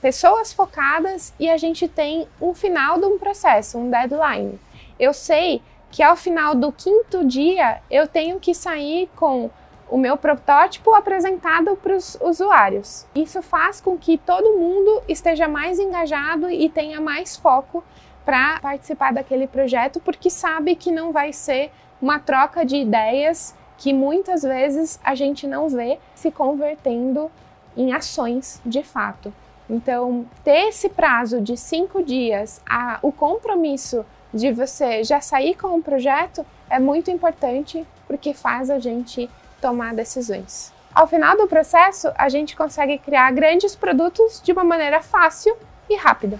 pessoas 0.00 0.52
focadas 0.52 1.32
e 1.38 1.48
a 1.50 1.56
gente 1.56 1.88
tem 1.88 2.28
um 2.40 2.54
final 2.54 2.98
de 2.98 3.06
um 3.06 3.18
processo, 3.18 3.78
um 3.78 3.90
deadline. 3.90 4.58
Eu 4.98 5.12
sei 5.12 5.60
que 5.90 6.02
ao 6.02 6.16
final 6.16 6.54
do 6.54 6.70
quinto 6.70 7.24
dia 7.24 7.80
eu 7.90 8.06
tenho 8.06 8.38
que 8.38 8.54
sair 8.54 9.10
com 9.16 9.50
o 9.90 9.98
meu 9.98 10.16
protótipo 10.16 10.94
apresentado 10.94 11.76
para 11.76 11.96
os 11.96 12.16
usuários. 12.20 13.06
Isso 13.14 13.42
faz 13.42 13.80
com 13.80 13.98
que 13.98 14.16
todo 14.16 14.56
mundo 14.56 15.02
esteja 15.08 15.48
mais 15.48 15.78
engajado 15.78 16.48
e 16.48 16.68
tenha 16.68 17.00
mais 17.00 17.36
foco 17.36 17.82
para 18.24 18.60
participar 18.60 19.12
daquele 19.12 19.46
projeto, 19.46 20.00
porque 20.00 20.30
sabe 20.30 20.76
que 20.76 20.92
não 20.92 21.10
vai 21.10 21.32
ser 21.32 21.72
uma 22.00 22.18
troca 22.18 22.64
de 22.64 22.76
ideias 22.76 23.54
que 23.76 23.92
muitas 23.92 24.42
vezes 24.42 25.00
a 25.02 25.14
gente 25.14 25.46
não 25.46 25.68
vê 25.68 25.98
se 26.14 26.30
convertendo 26.30 27.30
em 27.76 27.92
ações 27.92 28.60
de 28.64 28.82
fato. 28.82 29.32
Então, 29.68 30.26
ter 30.44 30.68
esse 30.68 30.88
prazo 30.88 31.40
de 31.40 31.56
cinco 31.56 32.02
dias, 32.02 32.60
a, 32.68 32.98
o 33.02 33.10
compromisso 33.10 34.04
de 34.32 34.52
você 34.52 35.02
já 35.02 35.20
sair 35.20 35.54
com 35.56 35.76
o 35.76 35.82
projeto 35.82 36.44
é 36.68 36.78
muito 36.78 37.10
importante 37.10 37.86
porque 38.06 38.34
faz 38.34 38.70
a 38.70 38.78
gente 38.78 39.30
tomar 39.60 39.94
decisões. 39.94 40.72
Ao 40.94 41.06
final 41.06 41.36
do 41.36 41.46
processo, 41.46 42.10
a 42.16 42.28
gente 42.28 42.56
consegue 42.56 42.98
criar 42.98 43.30
grandes 43.30 43.76
produtos 43.76 44.40
de 44.42 44.52
uma 44.52 44.64
maneira 44.64 45.00
fácil 45.00 45.56
e 45.88 45.96
rápida. 45.96 46.38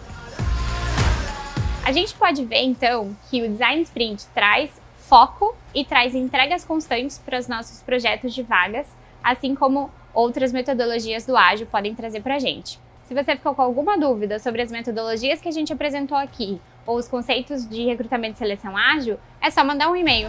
A 1.84 1.92
gente 1.92 2.14
pode 2.14 2.44
ver 2.44 2.62
então 2.62 3.16
que 3.30 3.42
o 3.42 3.48
Design 3.48 3.82
Sprint 3.82 4.26
traz 4.34 4.70
foco 4.96 5.56
e 5.74 5.84
traz 5.84 6.14
entregas 6.14 6.64
constantes 6.64 7.18
para 7.18 7.38
os 7.38 7.48
nossos 7.48 7.82
projetos 7.82 8.34
de 8.34 8.42
vagas, 8.42 8.86
assim 9.22 9.54
como 9.54 9.90
outras 10.12 10.52
metodologias 10.52 11.26
do 11.26 11.36
ágil 11.36 11.66
podem 11.66 11.94
trazer 11.94 12.20
para 12.20 12.36
a 12.36 12.38
gente. 12.38 12.78
Se 13.04 13.14
você 13.14 13.34
ficou 13.34 13.54
com 13.54 13.62
alguma 13.62 13.98
dúvida 13.98 14.38
sobre 14.38 14.62
as 14.62 14.70
metodologias 14.70 15.40
que 15.40 15.48
a 15.48 15.52
gente 15.52 15.72
apresentou 15.72 16.16
aqui 16.16 16.60
ou 16.86 16.96
os 16.96 17.08
conceitos 17.08 17.68
de 17.68 17.84
recrutamento 17.84 18.34
e 18.34 18.38
seleção 18.38 18.76
ágil, 18.76 19.18
é 19.40 19.50
só 19.50 19.64
mandar 19.64 19.90
um 19.90 19.96
e-mail 19.96 20.28